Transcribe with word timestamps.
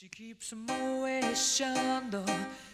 She 0.00 0.06
keeps 0.06 0.52
a 0.52 0.54
Moet 0.54 1.34
Chandon 1.34 2.24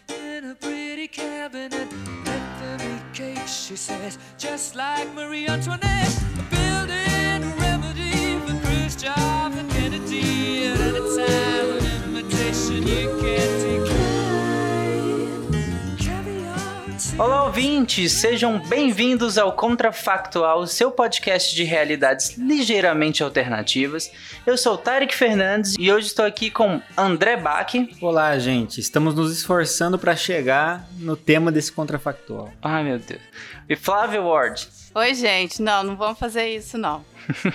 in 0.09 0.51
a 0.51 0.53
pretty 0.53 1.07
cabinet. 1.07 1.87
Let 2.23 2.59
them 2.59 2.79
eat 2.81 3.13
cake, 3.15 3.47
she 3.47 3.75
says, 3.75 4.19
just 4.37 4.75
like 4.75 5.11
Marie 5.15 5.47
Antoinette. 5.47 6.23
Building 6.51 7.41
a 7.43 7.55
remedy 7.57 8.37
for 8.45 8.53
Khrushchev 8.67 9.57
and 9.57 9.71
Kennedy 9.71 10.67
at 10.67 10.79
any 10.79 10.99
time. 11.17 11.77
An 11.79 12.15
invitation 12.15 12.85
you 12.85 13.24
Olá, 17.17 17.45
ouvintes! 17.45 18.11
Sejam 18.11 18.59
bem-vindos 18.59 19.37
ao 19.37 19.53
Contrafactual, 19.53 20.67
seu 20.67 20.91
podcast 20.91 21.55
de 21.55 21.63
realidades 21.63 22.37
ligeiramente 22.37 23.23
alternativas. 23.23 24.11
Eu 24.45 24.57
sou 24.57 24.73
o 24.73 24.77
Tarek 24.77 25.15
Fernandes 25.15 25.75
e 25.79 25.89
hoje 25.89 26.07
estou 26.07 26.25
aqui 26.25 26.51
com 26.51 26.81
André 26.97 27.37
Bach. 27.37 27.71
Olá, 28.01 28.37
gente. 28.37 28.81
Estamos 28.81 29.15
nos 29.15 29.31
esforçando 29.31 29.97
para 29.97 30.13
chegar 30.13 30.85
no 30.97 31.15
tema 31.15 31.53
desse 31.53 31.71
contrafactual. 31.71 32.51
Ai, 32.61 32.83
meu 32.83 32.99
Deus. 32.99 33.21
E 33.69 33.77
Flávio 33.77 34.25
Ward. 34.27 34.67
Oi, 34.93 35.13
gente. 35.13 35.61
Não, 35.61 35.83
não 35.83 35.95
vamos 35.95 36.19
fazer 36.19 36.49
isso, 36.49 36.77
não. 36.77 37.05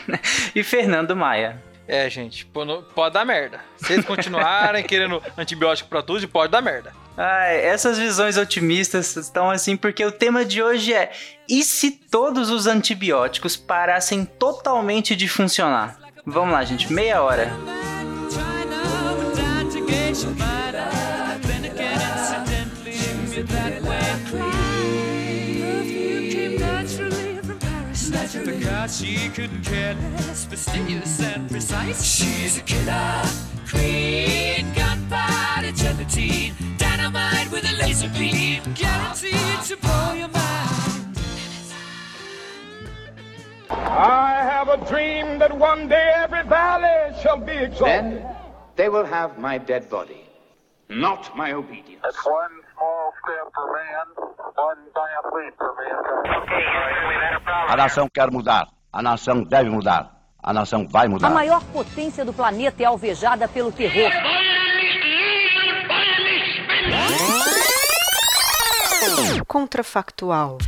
e 0.56 0.62
Fernando 0.62 1.14
Maia. 1.14 1.62
É, 1.86 2.08
gente, 2.08 2.46
pode 2.46 3.12
dar 3.12 3.26
merda. 3.26 3.60
Se 3.76 3.92
eles 3.92 4.06
continuarem 4.06 4.82
querendo 4.84 5.22
antibiótico 5.36 5.90
pra 5.90 6.02
tudo, 6.02 6.26
pode 6.28 6.50
dar 6.50 6.62
merda. 6.62 6.92
Ai, 7.16 7.64
essas 7.64 7.98
visões 7.98 8.36
otimistas 8.36 9.16
estão 9.16 9.50
assim 9.50 9.76
porque 9.76 10.04
o 10.04 10.12
tema 10.12 10.44
de 10.44 10.62
hoje 10.62 10.94
é: 10.94 11.12
e 11.48 11.62
se 11.62 11.90
todos 11.90 12.50
os 12.50 12.66
antibióticos 12.66 13.56
parassem 13.56 14.24
totalmente 14.24 15.14
de 15.16 15.28
funcionar? 15.28 15.98
Vamos 16.24 16.52
lá, 16.52 16.64
gente, 16.64 16.92
meia 16.92 17.22
hora. 17.22 17.50
She's 32.02 32.58
a 32.58 32.62
killer 32.62 33.50
queen, 33.70 34.66
gunpowder 34.72 35.74
gelatine, 35.74 36.54
dynamite 37.00 37.50
with 37.50 37.64
a 37.64 37.76
laser 37.82 38.08
beam, 38.10 38.62
guaranteed 38.74 39.60
to 39.64 39.76
blow 39.76 40.12
your 40.12 40.28
mind. 40.28 41.16
I 43.70 44.42
have 44.42 44.68
a 44.68 44.78
dream 44.88 45.38
that 45.38 45.56
one 45.56 45.88
day 45.88 46.12
every 46.16 46.42
valley 46.44 47.14
shall 47.22 47.38
be 47.38 47.52
exalted. 47.52 48.22
Then 48.22 48.26
they 48.76 48.88
will 48.88 49.04
have 49.04 49.38
my 49.38 49.58
dead 49.58 49.88
body, 49.88 50.24
not 50.88 51.36
my 51.36 51.52
obedience. 51.52 52.02
It's 52.04 52.26
one 52.26 52.54
small 52.74 53.12
step 53.22 53.52
for 53.54 53.66
man, 53.72 54.06
one 54.54 54.78
giant 54.94 55.26
leap 55.34 55.54
for 55.58 55.72
mankind. 55.78 56.42
Okay, 56.42 56.62
Houston, 56.74 57.08
we've 57.08 57.24
had 57.26 57.34
a 57.36 57.40
problem. 57.40 57.72
A 57.72 57.76
nação 57.76 58.08
quer 58.12 58.30
mudar. 58.30 58.68
A 58.92 59.02
nação 59.02 59.42
deve 59.44 59.70
mudar. 59.70 60.16
A 60.42 60.52
nação 60.52 60.88
vai 60.88 61.06
mudar. 61.06 61.28
A 61.28 61.30
maior 61.30 61.62
potência 61.64 62.24
do 62.24 62.32
planeta 62.32 62.82
é 62.82 62.86
alvejada 62.86 63.46
pelo 63.46 63.70
terror. 63.70 64.10
Contrafactual. 69.46 70.58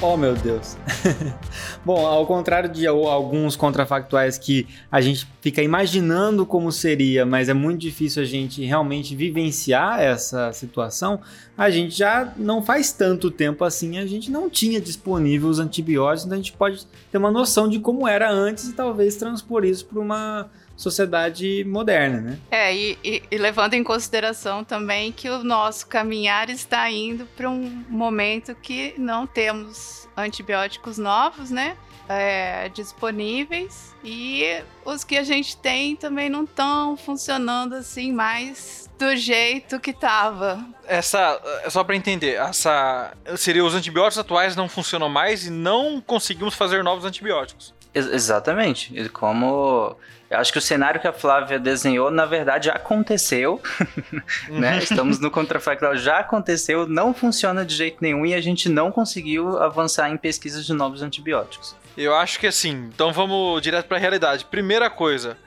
Oh, 0.00 0.16
meu 0.16 0.34
Deus. 0.34 0.76
Bom, 1.88 2.04
ao 2.04 2.26
contrário 2.26 2.68
de 2.68 2.86
al- 2.86 3.06
alguns 3.08 3.56
contrafactuais 3.56 4.36
que 4.36 4.66
a 4.92 5.00
gente 5.00 5.26
fica 5.40 5.62
imaginando 5.62 6.44
como 6.44 6.70
seria, 6.70 7.24
mas 7.24 7.48
é 7.48 7.54
muito 7.54 7.80
difícil 7.80 8.22
a 8.22 8.26
gente 8.26 8.62
realmente 8.62 9.16
vivenciar 9.16 9.98
essa 9.98 10.52
situação, 10.52 11.18
a 11.56 11.70
gente 11.70 11.96
já 11.96 12.30
não 12.36 12.60
faz 12.62 12.92
tanto 12.92 13.30
tempo 13.30 13.64
assim, 13.64 13.96
a 13.96 14.04
gente 14.04 14.30
não 14.30 14.50
tinha 14.50 14.78
disponível 14.82 15.48
os 15.48 15.58
antibióticos, 15.58 16.26
então 16.26 16.34
a 16.34 16.42
gente 16.42 16.52
pode 16.52 16.84
ter 17.10 17.16
uma 17.16 17.30
noção 17.30 17.66
de 17.66 17.80
como 17.80 18.06
era 18.06 18.30
antes 18.30 18.68
e 18.68 18.74
talvez 18.74 19.16
transpor 19.16 19.64
isso 19.64 19.86
para 19.86 19.98
uma 19.98 20.46
sociedade 20.78 21.64
moderna, 21.64 22.20
né? 22.20 22.38
É, 22.50 22.74
e, 22.74 22.98
e- 23.04 23.22
e 23.30 23.36
levando 23.36 23.74
em 23.74 23.82
consideração 23.84 24.62
também 24.64 25.12
que 25.12 25.28
o 25.28 25.42
nosso 25.44 25.86
caminhar 25.86 26.48
está 26.48 26.90
indo 26.90 27.26
para 27.36 27.50
um 27.50 27.84
momento 27.88 28.54
que 28.54 28.94
não 28.96 29.26
temos 29.26 30.08
antibióticos 30.16 30.96
novos, 30.96 31.50
né? 31.50 31.76
é, 32.10 32.70
disponíveis 32.70 33.94
e 34.02 34.42
os 34.82 35.04
que 35.04 35.18
a 35.18 35.22
gente 35.22 35.54
tem 35.58 35.94
também 35.94 36.30
não 36.30 36.44
estão 36.44 36.96
funcionando 36.96 37.74
assim 37.74 38.12
mais 38.12 38.88
do 38.98 39.14
jeito 39.14 39.78
que 39.78 39.92
tava. 39.92 40.64
Essa, 40.86 41.38
é 41.64 41.68
só 41.68 41.84
pra 41.84 41.94
entender, 41.94 42.36
essa 42.36 43.12
seria 43.36 43.62
os 43.62 43.74
antibióticos 43.74 44.18
atuais 44.18 44.56
não 44.56 44.70
funcionam 44.70 45.10
mais 45.10 45.44
e 45.46 45.50
não 45.50 46.00
conseguimos 46.00 46.54
fazer 46.54 46.82
novos 46.82 47.04
antibióticos. 47.04 47.74
Ex- 47.94 48.06
exatamente. 48.10 48.90
E 48.98 49.06
Como. 49.10 49.94
Eu 50.30 50.38
acho 50.38 50.52
que 50.52 50.58
o 50.58 50.62
cenário 50.62 51.00
que 51.00 51.08
a 51.08 51.12
Flávia 51.12 51.58
desenhou, 51.58 52.10
na 52.10 52.26
verdade, 52.26 52.66
já 52.66 52.72
aconteceu. 52.72 53.62
né? 54.48 54.78
Estamos 54.78 55.18
no 55.18 55.30
contrafactual, 55.30 55.96
já 55.96 56.18
aconteceu, 56.18 56.86
não 56.86 57.14
funciona 57.14 57.64
de 57.64 57.74
jeito 57.74 57.98
nenhum 58.00 58.26
e 58.26 58.34
a 58.34 58.40
gente 58.40 58.68
não 58.68 58.92
conseguiu 58.92 59.58
avançar 59.58 60.10
em 60.10 60.16
pesquisas 60.16 60.66
de 60.66 60.74
novos 60.74 61.02
antibióticos. 61.02 61.74
Eu 61.96 62.14
acho 62.14 62.38
que 62.38 62.46
assim, 62.46 62.90
então 62.94 63.12
vamos 63.12 63.60
direto 63.62 63.86
pra 63.86 63.98
realidade. 63.98 64.44
Primeira 64.44 64.90
coisa, 64.90 65.38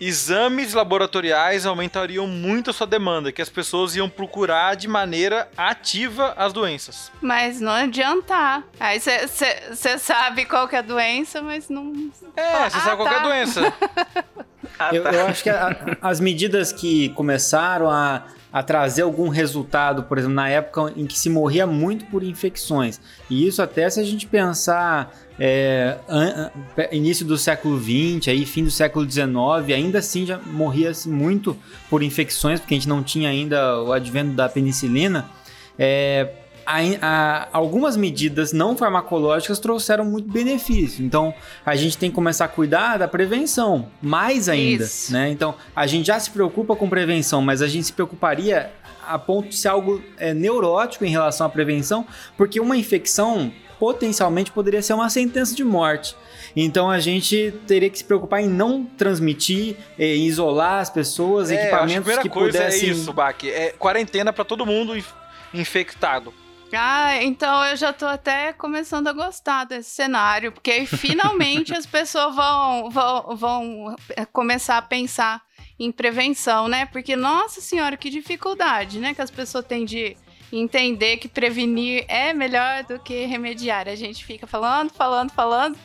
exames 0.00 0.74
laboratoriais 0.74 1.64
aumentariam 1.66 2.26
muito 2.26 2.70
a 2.70 2.72
sua 2.72 2.86
demanda, 2.86 3.30
que 3.32 3.40
as 3.40 3.48
pessoas 3.48 3.94
iam 3.96 4.08
procurar 4.08 4.74
de 4.76 4.88
maneira 4.88 5.48
ativa 5.56 6.34
as 6.36 6.52
doenças. 6.52 7.10
Mas 7.22 7.60
não 7.60 7.72
adiantar. 7.72 8.62
Aí 8.78 8.98
você 9.00 9.98
sabe 9.98 10.44
qual 10.44 10.66
que 10.68 10.76
é 10.76 10.80
a 10.80 10.82
doença, 10.82 11.40
mas 11.40 11.68
não. 11.68 11.92
É, 12.36 12.68
você 12.70 12.76
Ah, 12.78 12.80
sabe 12.80 12.96
qual 12.96 13.08
que 13.08 13.14
é 13.14 13.18
a 13.18 13.20
tá. 13.20 13.28
doença. 13.28 13.72
Ah, 14.78 14.90
Eu, 14.92 15.04
tá. 15.04 15.12
eu 15.12 15.26
acho 15.26 15.42
que 15.42 15.50
a- 15.50 15.96
as 16.02 16.18
medidas 16.18 16.72
que 16.72 17.10
começaram 17.10 17.88
a, 17.88 18.22
a 18.54 18.62
trazer 18.62 19.02
algum 19.02 19.28
resultado, 19.28 20.04
por 20.04 20.16
exemplo, 20.16 20.36
na 20.36 20.48
época 20.48 20.92
em 20.96 21.06
que 21.06 21.18
se 21.18 21.28
morria 21.28 21.66
muito 21.66 22.04
por 22.06 22.22
infecções, 22.22 23.00
e 23.28 23.46
isso 23.48 23.60
até 23.60 23.90
se 23.90 23.98
a 23.98 24.04
gente 24.04 24.28
pensar 24.28 25.12
é, 25.40 25.96
an- 26.08 26.50
início 26.92 27.26
do 27.26 27.36
século 27.36 27.76
XX, 27.80 28.28
aí 28.28 28.46
fim 28.46 28.62
do 28.62 28.70
século 28.70 29.10
XIX, 29.10 29.26
ainda 29.74 29.98
assim 29.98 30.24
já 30.24 30.38
morria-se 30.38 31.08
muito 31.08 31.56
por 31.90 32.00
infecções, 32.00 32.60
porque 32.60 32.74
a 32.74 32.76
gente 32.76 32.88
não 32.88 33.02
tinha 33.02 33.28
ainda 33.28 33.82
o 33.82 33.92
advento 33.92 34.30
da 34.30 34.48
penicilina. 34.48 35.28
É, 35.76 36.28
ai- 36.66 36.98
a- 37.00 37.48
algumas 37.52 37.96
medidas 37.96 38.52
não 38.52 38.76
farmacológicas 38.76 39.58
trouxeram 39.58 40.04
muito 40.04 40.30
benefício. 40.30 41.04
Então, 41.04 41.34
a 41.64 41.74
gente 41.76 41.96
tem 41.98 42.10
que 42.10 42.14
começar 42.14 42.44
a 42.46 42.48
cuidar 42.48 42.98
da 42.98 43.08
prevenção, 43.08 43.88
mais 44.02 44.48
ainda, 44.48 44.84
Isso. 44.84 45.12
né? 45.12 45.30
Então, 45.30 45.54
a 45.74 45.86
gente 45.86 46.06
já 46.06 46.18
se 46.18 46.30
preocupa 46.30 46.74
com 46.76 46.88
prevenção, 46.88 47.40
mas 47.42 47.62
a 47.62 47.66
gente 47.66 47.86
se 47.86 47.92
preocuparia 47.92 48.70
a 49.06 49.18
ponto 49.18 49.48
de 49.50 49.56
ser 49.56 49.68
algo 49.68 50.02
é, 50.18 50.32
neurótico 50.32 51.04
em 51.04 51.10
relação 51.10 51.46
à 51.46 51.50
prevenção, 51.50 52.06
porque 52.36 52.58
uma 52.58 52.76
infecção 52.76 53.52
potencialmente 53.78 54.50
poderia 54.50 54.80
ser 54.80 54.94
uma 54.94 55.10
sentença 55.10 55.54
de 55.54 55.62
morte. 55.62 56.16
Então 56.56 56.88
a 56.90 56.98
gente 57.00 57.52
teria 57.66 57.90
que 57.90 57.98
se 57.98 58.04
preocupar 58.04 58.40
em 58.40 58.48
não 58.48 58.84
transmitir, 58.84 59.76
em 59.98 60.24
isolar 60.24 60.80
as 60.80 60.88
pessoas, 60.88 61.50
É, 61.50 61.54
que 61.56 61.60
a 61.60 61.64
equipamentos 61.64 61.94
primeira 61.96 62.22
que 62.22 62.28
coisa 62.30 62.58
pudessem 62.58 62.88
é 62.88 62.92
isso, 62.92 63.12
Bach. 63.12 63.36
É 63.44 63.74
quarentena 63.78 64.32
pra 64.32 64.44
todo 64.44 64.64
mundo 64.64 64.96
inf- 64.96 65.12
infectado. 65.52 66.32
Ah, 66.76 67.22
então 67.22 67.64
eu 67.64 67.76
já 67.76 67.92
tô 67.92 68.06
até 68.06 68.52
começando 68.52 69.08
a 69.08 69.12
gostar 69.12 69.64
desse 69.64 69.90
cenário, 69.90 70.52
porque 70.52 70.70
aí 70.70 70.86
finalmente 70.86 71.74
as 71.74 71.86
pessoas 71.86 72.34
vão, 72.34 72.90
vão, 72.90 73.36
vão 73.36 73.96
eh, 74.10 74.24
começar 74.26 74.78
a 74.78 74.82
pensar 74.82 75.42
em 75.78 75.90
prevenção, 75.90 76.68
né? 76.68 76.86
Porque, 76.86 77.16
nossa 77.16 77.60
senhora, 77.60 77.96
que 77.96 78.10
dificuldade, 78.10 78.98
né? 78.98 79.14
Que 79.14 79.22
as 79.22 79.30
pessoas 79.30 79.64
têm 79.64 79.84
de 79.84 80.16
entender 80.52 81.16
que 81.16 81.28
prevenir 81.28 82.04
é 82.08 82.32
melhor 82.32 82.84
do 82.84 82.98
que 82.98 83.26
remediar. 83.26 83.88
A 83.88 83.94
gente 83.94 84.24
fica 84.24 84.46
falando, 84.46 84.92
falando, 84.92 85.32
falando, 85.32 85.76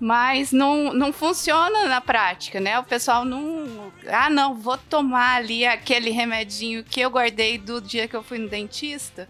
mas 0.00 0.52
não, 0.52 0.92
não 0.92 1.12
funciona 1.12 1.86
na 1.86 2.00
prática, 2.00 2.60
né? 2.60 2.78
O 2.78 2.84
pessoal 2.84 3.24
não. 3.24 3.92
Ah, 4.08 4.30
não, 4.30 4.54
vou 4.54 4.76
tomar 4.76 5.36
ali 5.36 5.66
aquele 5.66 6.10
remedinho 6.10 6.84
que 6.84 7.00
eu 7.00 7.10
guardei 7.10 7.58
do 7.58 7.80
dia 7.80 8.08
que 8.08 8.16
eu 8.16 8.22
fui 8.22 8.38
no 8.38 8.48
dentista. 8.48 9.28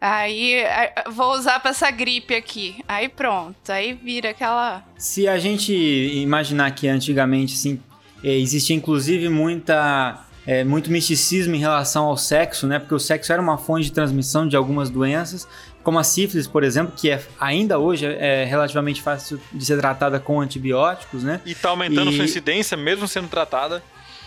Aí 0.00 0.62
vou 1.12 1.32
usar 1.34 1.58
pra 1.60 1.70
essa 1.70 1.90
gripe 1.90 2.34
aqui. 2.34 2.76
Aí 2.86 3.08
pronto, 3.08 3.56
aí 3.70 3.92
vira 3.94 4.30
aquela. 4.30 4.84
Se 4.98 5.26
a 5.26 5.38
gente 5.38 5.72
imaginar 5.72 6.70
que 6.72 6.86
antigamente, 6.88 7.54
assim, 7.54 7.80
É, 8.24 8.30
existia 8.32 8.74
inclusive 8.74 9.28
muita 9.28 10.24
é, 10.46 10.64
muito 10.64 10.90
misticismo 10.90 11.54
em 11.54 11.58
relação 11.58 12.04
ao 12.06 12.16
sexo, 12.16 12.66
né? 12.66 12.78
Porque 12.78 12.94
o 12.94 12.98
sexo 12.98 13.32
era 13.32 13.40
uma 13.42 13.58
fonte 13.58 13.84
de 13.84 13.92
transmissão 13.92 14.48
de 14.48 14.56
algumas 14.56 14.88
doenças, 14.90 15.46
como 15.82 15.98
a 15.98 16.02
sífilis, 16.04 16.46
por 16.46 16.64
exemplo, 16.64 16.92
que 16.96 17.10
é, 17.10 17.20
ainda 17.38 17.78
hoje 17.78 18.06
é 18.06 18.44
relativamente 18.44 19.02
fácil 19.02 19.38
de 19.52 19.64
ser 19.64 19.78
tratada 19.78 20.18
com 20.18 20.40
antibióticos, 20.40 21.22
né? 21.22 21.40
E 21.44 21.54
tá 21.54 21.68
aumentando 21.70 22.10
E- 22.10 22.16
sua 22.16 22.24
incidência, 22.24 22.76
mesmo 22.76 23.06
sendo 23.06 23.28
tratada. 23.28 23.82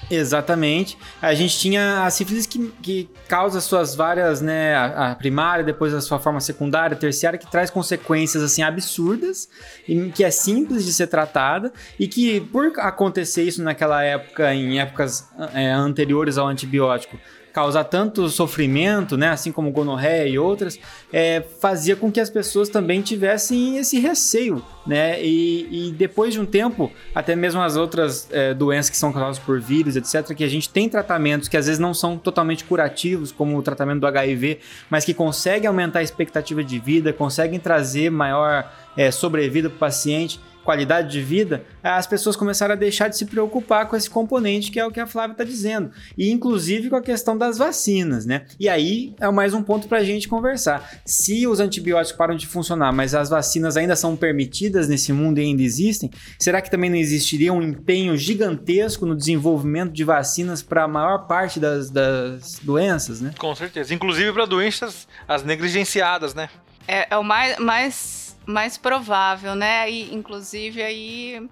Exatamente. 0.10 0.98
A 1.22 1.34
gente 1.34 1.58
tinha 1.58 2.04
a 2.04 2.10
sífilis 2.10 2.46
que, 2.46 2.72
que 2.82 3.10
causa 3.28 3.62
suas 3.62 3.94
várias, 3.94 4.42
né, 4.42 4.76
a, 4.76 5.12
a 5.12 5.16
primária, 5.16 5.64
depois 5.64 5.94
a 5.94 6.02
sua 6.02 6.20
forma 6.20 6.40
secundária, 6.40 6.96
terciária, 6.98 7.38
que 7.38 7.50
traz 7.50 7.70
consequências, 7.70 8.42
assim, 8.42 8.64
absurdas, 8.64 9.48
e 9.88 10.10
que 10.10 10.24
é 10.24 10.32
simples 10.32 10.84
de 10.86 10.94
ser 10.94 11.08
tratada, 11.08 11.72
e 12.00 12.08
que 12.08 12.42
por 12.42 12.72
acontecer 12.80 13.44
isso 13.44 13.62
naquela 13.62 14.04
época, 14.04 14.54
em 14.54 14.80
épocas 14.80 15.30
é, 15.54 15.72
anteriores 15.72 16.38
ao 16.38 16.48
antibiótico, 16.48 17.18
causar 17.54 17.84
tanto 17.86 18.30
sofrimento, 18.30 19.18
né, 19.18 19.30
assim 19.30 19.52
como 19.52 19.72
gonorreia 19.72 20.28
e 20.28 20.38
outras, 20.38 20.80
é, 21.12 21.44
fazia 21.60 21.96
com 21.96 22.12
que 22.12 22.20
as 22.20 22.30
pessoas 22.30 22.70
também 22.70 23.02
tivessem 23.02 23.78
esse 23.78 24.00
receio, 24.00 24.64
né, 24.86 25.22
e, 25.22 25.90
e 25.90 25.92
depois 25.92 26.34
de 26.34 26.40
um 26.40 26.46
tempo, 26.46 26.92
até 27.14 27.36
mesmo 27.36 27.62
as 27.62 27.76
outras 27.76 28.28
é, 28.32 28.54
doenças 28.54 28.90
que 28.90 28.98
são 28.98 29.12
causadas 29.12 29.40
por 29.40 29.60
vírus, 29.60 29.96
etc., 29.96 30.36
que 30.36 30.44
a 30.44 30.50
gente 30.50 30.70
tem 30.70 30.88
tratamentos 30.88 31.48
que 31.48 31.58
às 31.58 31.66
vezes 31.66 31.80
não 31.80 31.94
são 31.94 32.18
totalmente 32.18 32.64
curativos, 32.64 33.32
como 33.32 33.58
o 33.58 33.62
tratamento 33.62 34.00
do 34.00 34.08
HIV, 34.08 34.60
mas 34.90 35.06
que 35.06 35.14
conseguem 35.14 35.68
aumentar 35.68 36.00
a 36.00 36.04
expectativa 36.04 36.64
de 36.64 36.80
vida, 36.80 37.12
conseguem 37.12 37.60
trazer 37.60 38.10
maior 38.10 38.72
é, 38.96 39.12
sobrevida 39.12 39.70
para 39.70 39.76
o 39.76 39.80
paciente, 39.80 40.40
qualidade 40.70 41.10
de 41.10 41.20
vida, 41.20 41.66
as 41.82 42.06
pessoas 42.06 42.36
começaram 42.36 42.74
a 42.74 42.78
deixar 42.78 43.08
de 43.08 43.18
se 43.18 43.26
preocupar 43.26 43.88
com 43.88 43.96
esse 43.96 44.08
componente 44.08 44.70
que 44.70 44.80
é 44.80 44.86
o 44.86 44.92
que 44.92 45.00
a 45.00 45.08
Flávia 45.08 45.32
está 45.32 45.44
dizendo. 45.44 45.90
E 46.16 46.30
inclusive 46.30 46.92
com 46.92 46.96
a 46.96 47.02
questão 47.02 47.36
das 47.36 47.58
vacinas, 47.58 48.24
né? 48.24 48.46
E 48.60 48.70
aí 48.70 49.16
é 49.20 49.28
mais 49.32 49.56
um 49.56 49.64
ponto 49.64 49.88
para 49.88 49.98
a 49.98 50.04
gente 50.04 50.28
conversar. 50.28 50.88
Se 51.04 51.48
os 51.48 51.60
antibióticos 51.60 52.16
param 52.16 52.36
de 52.36 52.46
funcionar, 52.46 52.94
mas 52.94 53.16
as 53.16 53.32
vacinas 53.32 53.78
ainda 53.78 53.96
são 53.96 54.16
permitidas 54.16 54.88
nesse 54.88 55.12
mundo 55.12 55.40
e 55.40 55.42
ainda 55.42 55.64
existem, 55.64 56.12
será 56.38 56.62
que 56.62 56.70
também 56.70 56.92
não 56.92 56.98
existiria 56.98 57.52
um 57.52 57.64
empenho 57.64 58.16
gigantesco 58.16 59.08
no 59.08 59.16
desenvolvimento 59.16 59.92
de 59.92 60.04
vacinas 60.04 60.62
para 60.62 60.84
a 60.84 60.88
maior 60.88 61.26
parte 61.26 61.60
das, 61.60 61.90
das 61.90 62.60
doenças, 62.62 63.22
né? 63.22 63.34
Com 63.40 63.56
certeza. 63.56 63.92
Inclusive 63.92 64.32
para 64.34 64.46
doenças, 64.46 65.08
as 65.28 65.42
negligenciadas, 65.42 66.36
né? 66.36 66.48
É, 66.92 67.08
é 67.12 67.18
o 67.18 67.24
mais, 67.24 67.60
mais, 67.60 68.19
mais 68.50 68.78
provável, 68.78 69.56
né? 69.56 69.90
E, 69.90 70.14
inclusive, 70.14 70.82
aí. 70.82 71.48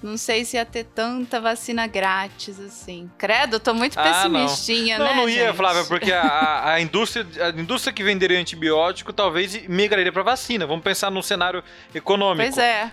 Não 0.00 0.16
sei 0.16 0.44
se 0.44 0.56
ia 0.56 0.64
ter 0.64 0.84
tanta 0.84 1.40
vacina 1.40 1.84
grátis, 1.88 2.60
assim. 2.60 3.10
Credo, 3.18 3.58
tô 3.58 3.74
muito 3.74 3.98
Ah, 3.98 4.04
não. 4.04 4.12
pessimistinha, 4.12 4.96
Não, 4.96 5.06
né? 5.06 5.14
não 5.14 5.28
ia, 5.28 5.46
gente? 5.46 5.56
Flávia, 5.56 5.84
porque 5.86 6.12
a, 6.12 6.70
a- 6.74 6.80
indústria, 6.80 7.26
a 7.44 7.48
indústria 7.48 7.92
que 7.92 8.04
venderia 8.04 8.38
antibiótico 8.38 9.12
talvez 9.12 9.66
migraria 9.66 10.12
para 10.12 10.22
vacina. 10.22 10.68
Vamos 10.68 10.84
pensar 10.84 11.10
num 11.10 11.20
cenário 11.20 11.64
econômico. 11.92 12.44
Pois 12.44 12.56
é. 12.58 12.92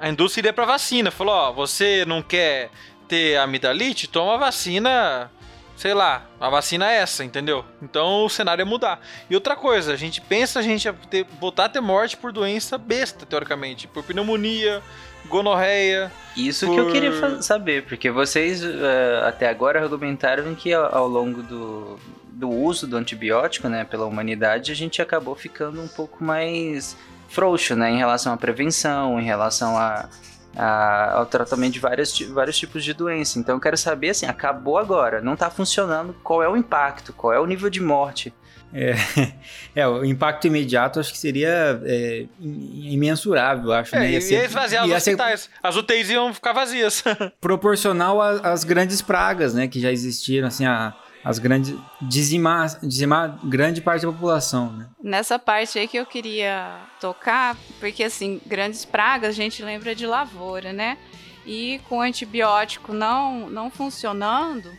A 0.00 0.08
indústria 0.08 0.42
iria 0.42 0.52
para 0.52 0.64
vacina. 0.64 1.10
Falou, 1.10 1.34
ó, 1.34 1.52
você 1.52 2.04
não 2.06 2.22
quer 2.22 2.70
ter 3.08 3.36
amidalite? 3.36 4.06
Toma 4.06 4.38
vacina, 4.38 5.28
sei 5.76 5.92
lá, 5.94 6.24
a 6.40 6.48
vacina 6.48 6.90
é 6.90 6.96
essa, 6.98 7.24
entendeu? 7.24 7.64
Então 7.82 8.24
o 8.24 8.28
cenário 8.28 8.62
ia 8.62 8.66
mudar. 8.66 9.00
E 9.28 9.34
outra 9.34 9.56
coisa, 9.56 9.92
a 9.92 9.96
gente 9.96 10.20
pensa 10.20 10.60
a 10.60 10.62
gente 10.62 10.84
ia 10.84 10.92
ter, 11.10 11.26
voltar 11.40 11.66
a 11.66 11.68
ter 11.68 11.80
morte 11.80 12.16
por 12.16 12.32
doença 12.32 12.78
besta, 12.78 13.26
teoricamente. 13.26 13.86
Por 13.88 14.02
pneumonia, 14.04 14.82
gonorreia. 15.28 16.12
Isso 16.36 16.70
que 16.70 16.76
eu 16.76 16.84
por- 16.84 16.92
queria 16.92 17.42
saber, 17.42 17.84
porque 17.84 18.10
vocês 18.10 18.62
eh, 18.62 19.22
até 19.26 19.48
agora 19.48 19.82
argumentaram 19.82 20.54
que 20.54 20.72
ao, 20.72 20.94
ao 20.94 21.08
longo 21.08 21.42
do, 21.42 21.98
do 22.28 22.48
uso 22.48 22.86
do 22.86 22.96
antibiótico, 22.96 23.68
né, 23.68 23.84
pela 23.84 24.06
humanidade, 24.06 24.70
a 24.70 24.74
gente 24.74 25.00
acabou 25.02 25.34
ficando 25.34 25.80
um 25.82 25.88
pouco 25.88 26.22
mais 26.22 26.96
frouxo, 27.28 27.74
né, 27.74 27.90
em 27.90 27.98
relação 27.98 28.32
à 28.32 28.36
prevenção, 28.36 29.18
em 29.20 29.24
relação 29.24 29.76
a, 29.76 30.08
a- 30.56 31.12
ao 31.18 31.26
tratamento 31.26 31.72
de 31.74 31.80
várias, 31.80 32.18
vários 32.20 32.58
tipos 32.58 32.84
de 32.84 32.92
doença. 32.94 33.38
Então 33.38 33.56
eu 33.56 33.60
quero 33.60 33.76
saber, 33.76 34.10
assim, 34.10 34.26
acabou 34.26 34.78
agora, 34.78 35.20
não 35.20 35.36
tá 35.36 35.50
funcionando, 35.50 36.14
qual 36.22 36.42
é 36.42 36.48
o 36.48 36.56
impacto, 36.56 37.12
qual 37.12 37.32
é 37.32 37.40
o 37.40 37.46
nível 37.46 37.68
de 37.70 37.80
morte? 37.80 38.32
É, 38.76 38.94
é, 39.76 39.86
o 39.86 40.04
impacto 40.04 40.46
imediato 40.48 40.98
acho 40.98 41.12
que 41.12 41.18
seria 41.18 41.80
é, 41.84 42.26
im- 42.40 42.92
imensurável, 42.92 43.72
acho. 43.72 43.94
É, 43.94 44.00
né? 44.00 44.10
ia, 44.12 44.20
ser- 44.20 44.44
esvaziar 44.46 44.84
os 44.84 44.90
ia 44.90 44.98
ser 44.98 45.10
hospitais. 45.12 45.48
As 45.62 45.76
UTIs 45.76 46.10
iam 46.10 46.34
ficar 46.34 46.52
vazias. 46.52 47.04
proporcional 47.40 48.20
às 48.20 48.64
grandes 48.64 49.00
pragas, 49.00 49.54
né, 49.54 49.68
que 49.68 49.80
já 49.80 49.92
existiram, 49.92 50.48
assim, 50.48 50.66
a- 50.66 50.92
as 51.24 51.38
grandes 51.38 51.74
dizimar, 52.02 52.78
dizimar 52.80 53.38
grande 53.44 53.80
parte 53.80 54.04
da 54.04 54.12
população, 54.12 54.72
né? 54.72 54.88
Nessa 55.02 55.38
parte 55.38 55.78
aí 55.78 55.88
que 55.88 55.96
eu 55.96 56.04
queria 56.04 56.76
tocar, 57.00 57.56
porque 57.80 58.04
assim, 58.04 58.40
grandes 58.46 58.84
pragas 58.84 59.30
a 59.30 59.32
gente 59.32 59.62
lembra 59.62 59.94
de 59.94 60.06
lavoura, 60.06 60.72
né? 60.72 60.98
E 61.46 61.80
com 61.88 62.00
antibiótico 62.00 62.92
não, 62.92 63.48
não 63.50 63.70
funcionando, 63.70 64.70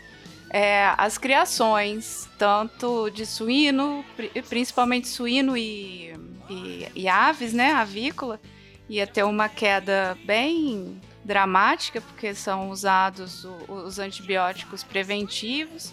é, 0.49 0.93
as 0.97 1.17
criações, 1.17 2.29
tanto 2.37 3.09
de 3.09 3.25
suíno, 3.25 4.05
pri- 4.15 4.31
principalmente 4.47 5.07
suíno 5.07 5.57
e, 5.57 6.13
e, 6.49 6.87
e 6.95 7.07
aves, 7.07 7.53
né? 7.53 7.71
Avícola, 7.71 8.39
ia 8.87 9.07
ter 9.07 9.23
uma 9.23 9.49
queda 9.49 10.15
bem 10.25 11.01
dramática, 11.23 11.99
porque 12.01 12.35
são 12.35 12.69
usados 12.69 13.47
os 13.67 13.97
antibióticos 13.97 14.83
preventivos. 14.83 15.91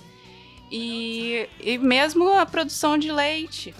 E, 0.75 1.47
e 1.61 1.77
mesmo 1.77 2.33
a 2.33 2.47
produção 2.47 2.97
de 2.97 3.13
leite. 3.13 3.75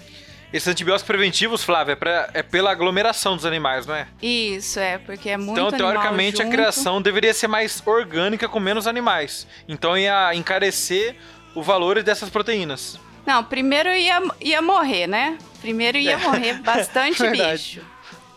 Esses 0.53 0.69
antibióticos 0.69 1.07
preventivos, 1.07 1.65
Flávia, 1.65 1.93
é, 1.93 1.97
pra- 1.97 2.29
é 2.35 2.43
pela 2.43 2.71
aglomeração 2.71 3.35
dos 3.35 3.47
animais, 3.47 3.87
não 3.87 3.95
é? 3.95 4.07
Isso, 4.21 4.79
é, 4.79 4.99
porque 4.99 5.31
é 5.31 5.39
muito 5.39 5.59
Então, 5.59 5.71
teoricamente, 5.71 6.43
a 6.43 6.45
junto. 6.45 6.55
criação 6.55 7.01
deveria 7.01 7.33
ser 7.33 7.47
mais 7.49 7.83
orgânica 7.87 8.47
com 8.47 8.61
menos 8.61 8.87
animais. 8.87 9.47
Então 9.67 9.97
ia 9.97 10.35
encarecer 10.35 11.17
o 11.55 11.63
valor 11.63 12.03
dessas 12.03 12.29
proteínas. 12.29 13.01
Não, 13.25 13.43
primeiro 13.43 13.89
ia, 13.89 14.21
ia 14.43 14.61
morrer, 14.61 15.07
né? 15.07 15.39
Primeiro 15.63 15.97
ia 15.97 16.13
É. 16.13 16.17
morrer 16.19 16.55
bastante 16.61 17.23
bicho. 17.31 17.81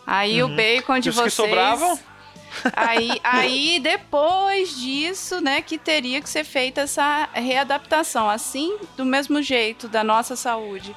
Aí 0.06 0.42
Uhum. 0.42 0.52
o 0.54 0.56
bacon 0.56 0.98
de 1.00 1.08
E 1.08 1.10
os 1.10 1.16
que 1.16 1.22
vocês... 1.22 1.34
sobravam? 1.34 1.98
Aí, 2.72 3.20
aí, 3.22 3.80
depois 3.80 4.76
disso, 4.76 5.40
né, 5.40 5.62
que 5.62 5.78
teria 5.78 6.20
que 6.20 6.28
ser 6.28 6.44
feita 6.44 6.82
essa 6.82 7.28
readaptação. 7.32 8.28
Assim, 8.28 8.76
do 8.96 9.04
mesmo 9.04 9.42
jeito 9.42 9.88
da 9.88 10.02
nossa 10.04 10.36
saúde, 10.36 10.94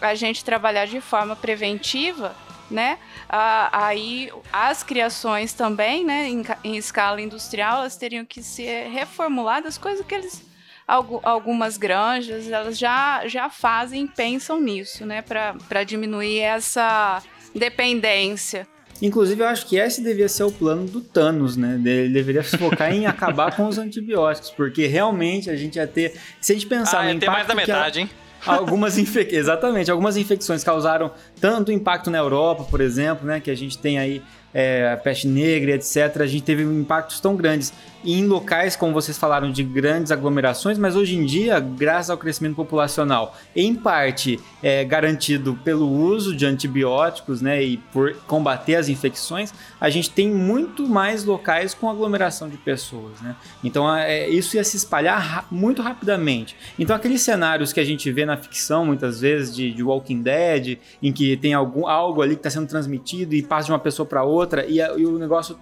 a 0.00 0.14
gente 0.14 0.44
trabalhar 0.44 0.86
de 0.86 1.00
forma 1.00 1.34
preventiva, 1.36 2.34
né? 2.70 2.98
ah, 3.28 3.68
aí 3.72 4.30
as 4.52 4.82
criações 4.82 5.52
também, 5.52 6.04
né, 6.04 6.28
em, 6.28 6.42
em 6.62 6.76
escala 6.76 7.20
industrial, 7.20 7.78
elas 7.78 7.96
teriam 7.96 8.24
que 8.24 8.42
ser 8.42 8.88
reformuladas, 8.88 9.78
coisas 9.78 10.04
que 10.04 10.14
eles 10.14 10.42
algu- 10.86 11.20
algumas 11.22 11.76
granjas 11.76 12.48
elas 12.48 12.78
já, 12.78 13.26
já 13.26 13.48
fazem, 13.48 14.06
pensam 14.06 14.60
nisso, 14.60 15.04
né, 15.06 15.22
para 15.22 15.84
diminuir 15.84 16.40
essa 16.40 17.22
dependência. 17.54 18.66
Inclusive, 19.02 19.42
eu 19.42 19.46
acho 19.46 19.66
que 19.66 19.76
esse 19.76 20.02
devia 20.02 20.28
ser 20.28 20.44
o 20.44 20.50
plano 20.52 20.86
do 20.86 21.00
Thanos, 21.00 21.56
né? 21.56 21.80
Ele 21.84 22.12
deveria 22.12 22.42
se 22.42 22.56
focar 22.56 22.92
em 22.94 23.06
acabar 23.06 23.54
com 23.54 23.66
os 23.66 23.76
antibióticos, 23.78 24.50
porque 24.50 24.86
realmente 24.86 25.50
a 25.50 25.56
gente 25.56 25.76
ia 25.76 25.86
ter. 25.86 26.14
Se 26.40 26.52
a 26.52 26.54
gente 26.54 26.66
pensar 26.66 27.00
Ah, 27.06 27.12
no 27.12 27.20
ter 27.20 27.26
mais 27.26 27.46
da 27.46 27.54
que 27.54 27.60
a- 27.62 27.66
metade, 27.66 28.00
hein? 28.00 28.10
Algumas 28.46 28.98
infec... 28.98 29.34
Exatamente, 29.34 29.90
algumas 29.90 30.18
infecções 30.18 30.62
causaram 30.62 31.10
tanto 31.40 31.72
impacto 31.72 32.10
na 32.10 32.18
Europa, 32.18 32.64
por 32.64 32.80
exemplo, 32.80 33.26
né? 33.26 33.40
Que 33.40 33.50
a 33.50 33.56
gente 33.56 33.78
tem 33.78 33.98
aí 33.98 34.22
é, 34.52 34.92
a 34.92 34.96
peste 34.98 35.26
negra, 35.26 35.72
etc. 35.72 36.20
A 36.20 36.26
gente 36.26 36.42
teve 36.44 36.62
impactos 36.62 37.20
tão 37.20 37.36
grandes 37.36 37.72
em 38.04 38.26
locais, 38.26 38.76
como 38.76 38.92
vocês 38.92 39.16
falaram, 39.16 39.50
de 39.50 39.62
grandes 39.62 40.12
aglomerações, 40.12 40.78
mas 40.78 40.96
hoje 40.96 41.16
em 41.16 41.24
dia, 41.24 41.58
graças 41.60 42.10
ao 42.10 42.18
crescimento 42.18 42.54
populacional, 42.56 43.36
em 43.54 43.74
parte 43.74 44.38
é, 44.62 44.84
garantido 44.84 45.58
pelo 45.64 45.88
uso 45.88 46.34
de 46.34 46.44
antibióticos, 46.46 47.40
né? 47.40 47.62
E 47.62 47.76
por 47.76 48.14
combater 48.26 48.76
as 48.76 48.88
infecções, 48.88 49.52
a 49.80 49.88
gente 49.90 50.10
tem 50.10 50.28
muito 50.28 50.86
mais 50.88 51.24
locais 51.24 51.72
com 51.74 51.88
aglomeração 51.88 52.48
de 52.48 52.56
pessoas, 52.56 53.20
né? 53.20 53.34
Então 53.62 53.94
é, 53.96 54.28
isso 54.28 54.56
ia 54.56 54.64
se 54.64 54.76
espalhar 54.76 55.18
ra- 55.20 55.44
muito 55.50 55.80
rapidamente. 55.82 56.56
Então 56.78 56.94
aqueles 56.94 57.22
cenários 57.22 57.72
que 57.72 57.80
a 57.80 57.84
gente 57.84 58.10
vê 58.12 58.24
na 58.26 58.36
ficção 58.36 58.84
muitas 58.84 59.20
vezes 59.20 59.54
de, 59.54 59.72
de 59.72 59.82
Walking 59.82 60.22
Dead, 60.22 60.78
em 61.02 61.12
que 61.12 61.36
tem 61.36 61.54
algum, 61.54 61.86
algo 61.86 62.20
ali 62.22 62.34
que 62.34 62.40
está 62.40 62.50
sendo 62.50 62.66
transmitido 62.68 63.34
e 63.34 63.42
passa 63.42 63.66
de 63.66 63.72
uma 63.72 63.78
pessoa 63.78 64.04
para 64.06 64.22
outra 64.24 64.64
e, 64.66 64.80
a- 64.80 64.94
e 64.96 65.06
o 65.06 65.18
negócio 65.18 65.56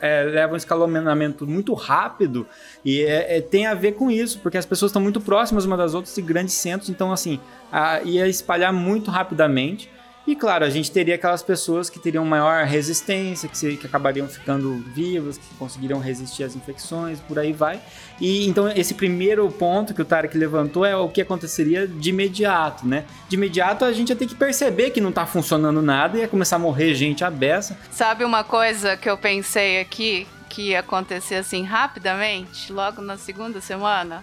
é, 0.00 0.22
leva 0.24 0.52
um 0.52 0.56
escalonamento 0.56 1.46
muito 1.48 1.72
rápido 1.74 2.46
e 2.84 3.02
é- 3.02 3.38
é- 3.38 3.40
tem 3.40 3.66
a 3.66 3.74
ver 3.74 3.92
com 3.92 4.10
isso, 4.10 4.38
porque 4.40 4.58
as 4.58 4.66
pessoas 4.66 4.90
estão 4.90 5.02
muito 5.02 5.20
próximas 5.20 5.64
uma 5.64 5.76
das 5.76 5.94
outras 5.94 6.14
de 6.14 6.22
grandes 6.22 6.54
centros, 6.54 6.88
então 6.90 7.12
assim 7.12 7.40
a- 7.72 8.00
ia 8.02 8.26
espalhar 8.28 8.72
muito 8.72 9.10
rapidamente. 9.10 9.90
E 10.26 10.36
claro, 10.36 10.62
a 10.62 10.68
gente 10.68 10.90
teria 10.90 11.14
aquelas 11.14 11.42
pessoas 11.42 11.88
que 11.88 11.98
teriam 11.98 12.22
maior 12.22 12.66
resistência, 12.66 13.48
que, 13.48 13.56
se- 13.56 13.78
que 13.78 13.86
acabariam 13.86 14.28
ficando 14.28 14.74
vivas, 14.94 15.38
que 15.38 15.54
conseguiriam 15.58 15.98
resistir 15.98 16.44
às 16.44 16.54
infecções, 16.54 17.18
por 17.20 17.38
aí 17.38 17.50
vai. 17.50 17.80
E 18.20 18.46
então 18.46 18.68
esse 18.68 18.92
primeiro 18.92 19.48
ponto 19.50 19.94
que 19.94 20.02
o 20.02 20.04
Tarek 20.04 20.36
levantou 20.36 20.84
é 20.84 20.94
o 20.94 21.08
que 21.08 21.22
aconteceria 21.22 21.86
de 21.88 22.10
imediato, 22.10 22.86
né? 22.86 23.04
De 23.26 23.36
imediato 23.36 23.86
a 23.86 23.92
gente 23.92 24.10
ia 24.10 24.16
ter 24.16 24.26
que 24.26 24.34
perceber 24.34 24.90
que 24.90 25.00
não 25.00 25.12
tá 25.12 25.24
funcionando 25.24 25.80
nada 25.80 26.18
e 26.18 26.20
ia 26.20 26.28
começar 26.28 26.56
a 26.56 26.58
morrer 26.58 26.92
gente 26.94 27.24
à 27.24 27.30
beça. 27.30 27.78
Sabe 27.90 28.22
uma 28.22 28.44
coisa 28.44 28.98
que 28.98 29.08
eu 29.08 29.16
pensei 29.16 29.80
aqui 29.80 30.26
que 30.48 30.70
ia 30.70 30.80
acontecer 30.80 31.36
assim 31.36 31.62
rapidamente, 31.64 32.72
logo 32.72 33.00
na 33.02 33.16
segunda 33.16 33.60
semana? 33.60 34.22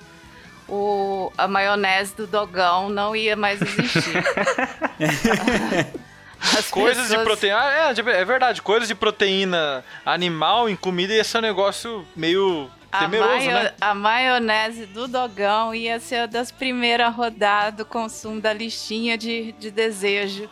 O, 0.67 1.31
a 1.37 1.47
maionese 1.47 2.15
do 2.15 2.25
dogão 2.25 2.89
não 2.89 3.15
ia 3.15 3.35
mais 3.35 3.61
existir. 3.61 4.23
As 6.57 6.69
Coisas 6.69 7.03
de 7.03 7.09
pessoas- 7.09 7.23
proteína. 7.25 7.57
Ah, 7.59 7.93
É, 7.95 7.99
é 8.21 8.25
verdade, 8.25 8.61
coisas 8.61 8.87
de 8.87 8.95
proteína 8.95 9.83
animal 10.05 10.69
em 10.69 10.75
comida 10.75 11.13
ia 11.13 11.23
ser 11.23 11.39
um 11.39 11.41
negócio 11.41 12.05
meio 12.15 12.69
A, 12.91 12.99
temeroso, 12.99 13.31
maio- 13.45 13.51
né? 13.63 13.73
a 13.81 13.93
maionese 13.95 14.85
do 14.85 15.07
dogão 15.07 15.73
ia 15.73 15.99
ser 15.99 16.27
das 16.27 16.51
primeiras 16.51 17.13
rodadas 17.15 17.75
do 17.77 17.85
consumo 17.85 18.39
da 18.39 18.53
listinha 18.53 19.17
de, 19.17 19.53
de 19.53 19.71
desejo 19.71 20.47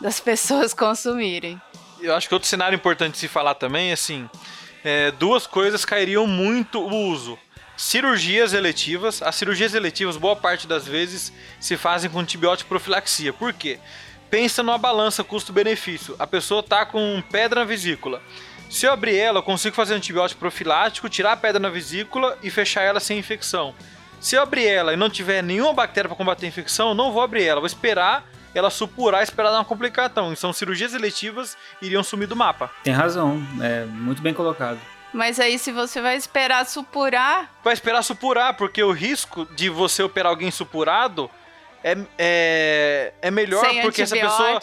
das 0.00 0.18
pessoas 0.18 0.74
consumirem. 0.74 1.60
Eu 2.00 2.14
acho 2.14 2.28
que 2.28 2.34
outro 2.34 2.48
cenário 2.48 2.74
importante 2.76 3.12
de 3.14 3.18
se 3.18 3.28
falar 3.28 3.54
também 3.54 3.90
é 3.90 3.92
assim: 3.92 4.28
é, 4.88 5.10
duas 5.10 5.46
coisas 5.46 5.84
cairiam 5.84 6.26
muito 6.26 6.80
o 6.80 7.10
uso. 7.10 7.38
Cirurgias 7.76 8.54
eletivas. 8.54 9.20
As 9.20 9.34
cirurgias 9.34 9.74
eletivas, 9.74 10.16
boa 10.16 10.34
parte 10.34 10.66
das 10.66 10.88
vezes, 10.88 11.30
se 11.60 11.76
fazem 11.76 12.08
com 12.08 12.18
antibiótico 12.18 12.70
profilaxia. 12.70 13.30
Por 13.30 13.52
quê? 13.52 13.78
Pensa 14.30 14.62
numa 14.62 14.78
balança 14.78 15.22
custo-benefício. 15.22 16.16
A 16.18 16.26
pessoa 16.26 16.62
tá 16.62 16.86
com 16.86 17.22
pedra 17.30 17.60
na 17.60 17.66
vesícula. 17.66 18.22
Se 18.70 18.86
eu 18.86 18.92
abrir 18.92 19.14
ela, 19.14 19.40
eu 19.40 19.42
consigo 19.42 19.76
fazer 19.76 19.92
antibiótico 19.92 20.40
profilático, 20.40 21.06
tirar 21.06 21.32
a 21.32 21.36
pedra 21.36 21.60
na 21.60 21.68
vesícula 21.68 22.38
e 22.42 22.48
fechar 22.48 22.80
ela 22.80 22.98
sem 22.98 23.18
infecção. 23.18 23.74
Se 24.18 24.36
eu 24.36 24.42
abrir 24.42 24.66
ela 24.66 24.94
e 24.94 24.96
não 24.96 25.10
tiver 25.10 25.42
nenhuma 25.42 25.74
bactéria 25.74 26.08
para 26.08 26.16
combater 26.16 26.46
a 26.46 26.48
infecção, 26.48 26.88
eu 26.88 26.94
não 26.94 27.12
vou 27.12 27.20
abrir 27.20 27.44
ela. 27.44 27.60
Vou 27.60 27.66
esperar 27.66 28.26
ela 28.54 28.70
supurar, 28.70 29.22
esperar 29.22 29.50
dar 29.50 29.58
uma 29.58 29.64
complicação. 29.64 30.32
Então, 30.32 30.52
cirurgias 30.52 30.94
eletivas 30.94 31.56
iriam 31.80 32.02
sumir 32.02 32.26
do 32.26 32.36
mapa. 32.36 32.70
Tem 32.82 32.92
razão, 32.92 33.42
é 33.60 33.84
muito 33.84 34.22
bem 34.22 34.34
colocado. 34.34 34.78
Mas 35.12 35.40
aí, 35.40 35.58
se 35.58 35.72
você 35.72 36.00
vai 36.02 36.16
esperar 36.16 36.66
supurar, 36.66 37.50
Vai 37.64 37.72
esperar 37.72 38.02
supurar, 38.02 38.54
porque 38.54 38.82
o 38.82 38.92
risco 38.92 39.46
de 39.54 39.68
você 39.70 40.02
operar 40.02 40.30
alguém 40.30 40.50
supurado 40.50 41.30
é, 41.92 41.96
é, 42.18 43.12
é 43.22 43.30
melhor 43.30 43.64
sem 43.64 43.82
porque 43.82 44.02
essa 44.02 44.14
pessoa. 44.16 44.60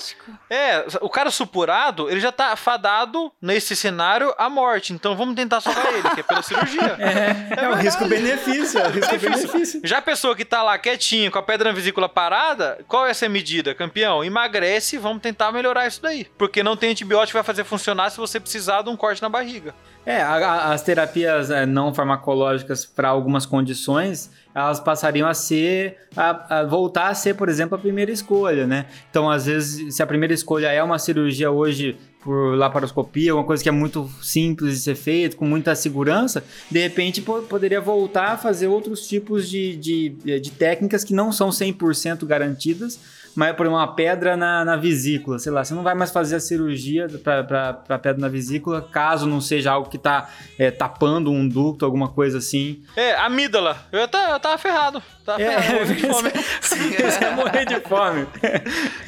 É, 0.49 0.85
o 1.01 1.09
cara 1.09 1.31
supurado, 1.31 2.09
ele 2.09 2.19
já 2.19 2.31
tá 2.31 2.55
fadado 2.55 3.31
nesse 3.41 3.75
cenário 3.75 4.33
à 4.37 4.49
morte. 4.49 4.93
Então 4.93 5.15
vamos 5.15 5.35
tentar 5.35 5.61
salvar 5.61 5.93
ele, 5.93 6.09
que 6.11 6.19
é 6.19 6.23
pela 6.23 6.41
cirurgia. 6.41 6.95
É, 7.57 7.65
é 7.65 7.69
o 7.69 7.73
risco-benefício, 7.75 8.79
é 8.79 8.87
o 8.87 8.91
risco-benefício. 8.91 9.81
Já 9.83 9.97
a 9.97 10.01
pessoa 10.01 10.35
que 10.35 10.45
tá 10.45 10.61
lá 10.63 10.77
quietinha, 10.77 11.29
com 11.31 11.37
a 11.39 11.43
pedra 11.43 11.69
na 11.69 11.75
vesícula 11.75 12.07
parada, 12.07 12.79
qual 12.87 13.05
é 13.07 13.11
essa 13.11 13.27
medida, 13.27 13.73
campeão? 13.75 14.23
Emagrece, 14.23 14.97
vamos 14.97 15.21
tentar 15.21 15.51
melhorar 15.51 15.87
isso 15.87 16.01
daí. 16.01 16.25
Porque 16.37 16.61
não 16.63 16.75
tem 16.77 16.91
antibiótico 16.91 17.27
que 17.31 17.33
vai 17.33 17.43
fazer 17.43 17.63
funcionar 17.63 18.09
se 18.09 18.17
você 18.17 18.39
precisar 18.39 18.81
de 18.81 18.89
um 18.89 18.95
corte 18.95 19.21
na 19.21 19.29
barriga. 19.29 19.73
É, 20.05 20.21
a- 20.21 20.35
a- 20.35 20.73
as 20.73 20.81
terapias 20.83 21.49
é, 21.49 21.65
não 21.65 21.93
farmacológicas 21.93 22.85
para 22.85 23.09
algumas 23.09 23.45
condições, 23.45 24.31
elas 24.55 24.79
passariam 24.79 25.27
a 25.27 25.33
ser, 25.33 25.97
a, 26.15 26.59
a 26.59 26.63
voltar 26.63 27.09
a 27.09 27.13
ser, 27.13 27.35
por 27.35 27.49
exemplo, 27.49 27.75
a 27.75 27.77
primeira 27.79 28.09
escolha, 28.11 28.65
né? 28.65 28.85
Então, 29.09 29.29
às 29.29 29.45
vezes, 29.45 29.93
se 29.95 30.01
a 30.01 30.07
primeira 30.07 30.33
escolha 30.33 30.67
é 30.71 30.81
uma 30.81 30.97
cirurgia 30.97 31.51
hoje 31.51 31.97
por 32.23 32.55
laparoscopia, 32.57 33.35
uma 33.35 33.43
coisa 33.43 33.61
que 33.61 33.69
é 33.69 33.71
muito 33.71 34.09
simples 34.21 34.75
de 34.75 34.79
ser 34.79 34.95
feita, 34.95 35.35
com 35.35 35.45
muita 35.45 35.75
segurança, 35.75 36.43
de 36.71 36.79
repente 36.79 37.21
po- 37.21 37.41
poderia 37.43 37.79
voltar 37.79 38.31
a 38.31 38.37
fazer 38.37 38.67
outros 38.67 39.07
tipos 39.07 39.47
de, 39.47 39.75
de, 39.75 40.09
de 40.39 40.51
técnicas 40.51 41.03
que 41.03 41.13
não 41.13 41.31
são 41.31 41.49
100% 41.49 42.25
garantidas, 42.25 42.99
mas 43.35 43.55
por 43.55 43.67
uma 43.67 43.93
pedra 43.95 44.37
na, 44.37 44.63
na 44.63 44.75
vesícula, 44.75 45.37
sei 45.39 45.51
lá, 45.51 45.63
você 45.63 45.73
não 45.73 45.83
vai 45.83 45.93
mais 45.93 46.11
fazer 46.11 46.37
a 46.37 46.39
cirurgia 46.39 47.07
para 47.23 47.73
pedra 47.99 48.17
na 48.17 48.27
vesícula, 48.29 48.81
caso 48.81 49.25
não 49.27 49.41
seja 49.41 49.71
algo 49.71 49.89
que 49.89 49.97
tá 49.97 50.29
é, 50.57 50.71
tapando 50.71 51.31
um 51.31 51.47
ducto, 51.47 51.83
alguma 51.85 52.07
coisa 52.09 52.37
assim. 52.37 52.81
É, 52.95 53.15
amígdala. 53.15 53.77
Eu, 53.91 54.07
tá- 54.07 54.29
eu 54.31 54.39
tava 54.39 54.57
ferrado. 54.57 55.03
Tava 55.25 55.41
É, 55.41 55.61
ferrado. 55.61 55.93
de 55.93 56.01
fome. 56.07 56.29
você 56.61 57.23
ia 57.23 57.31
morrer 57.31 57.65
de 57.65 57.79
fome. 57.81 58.27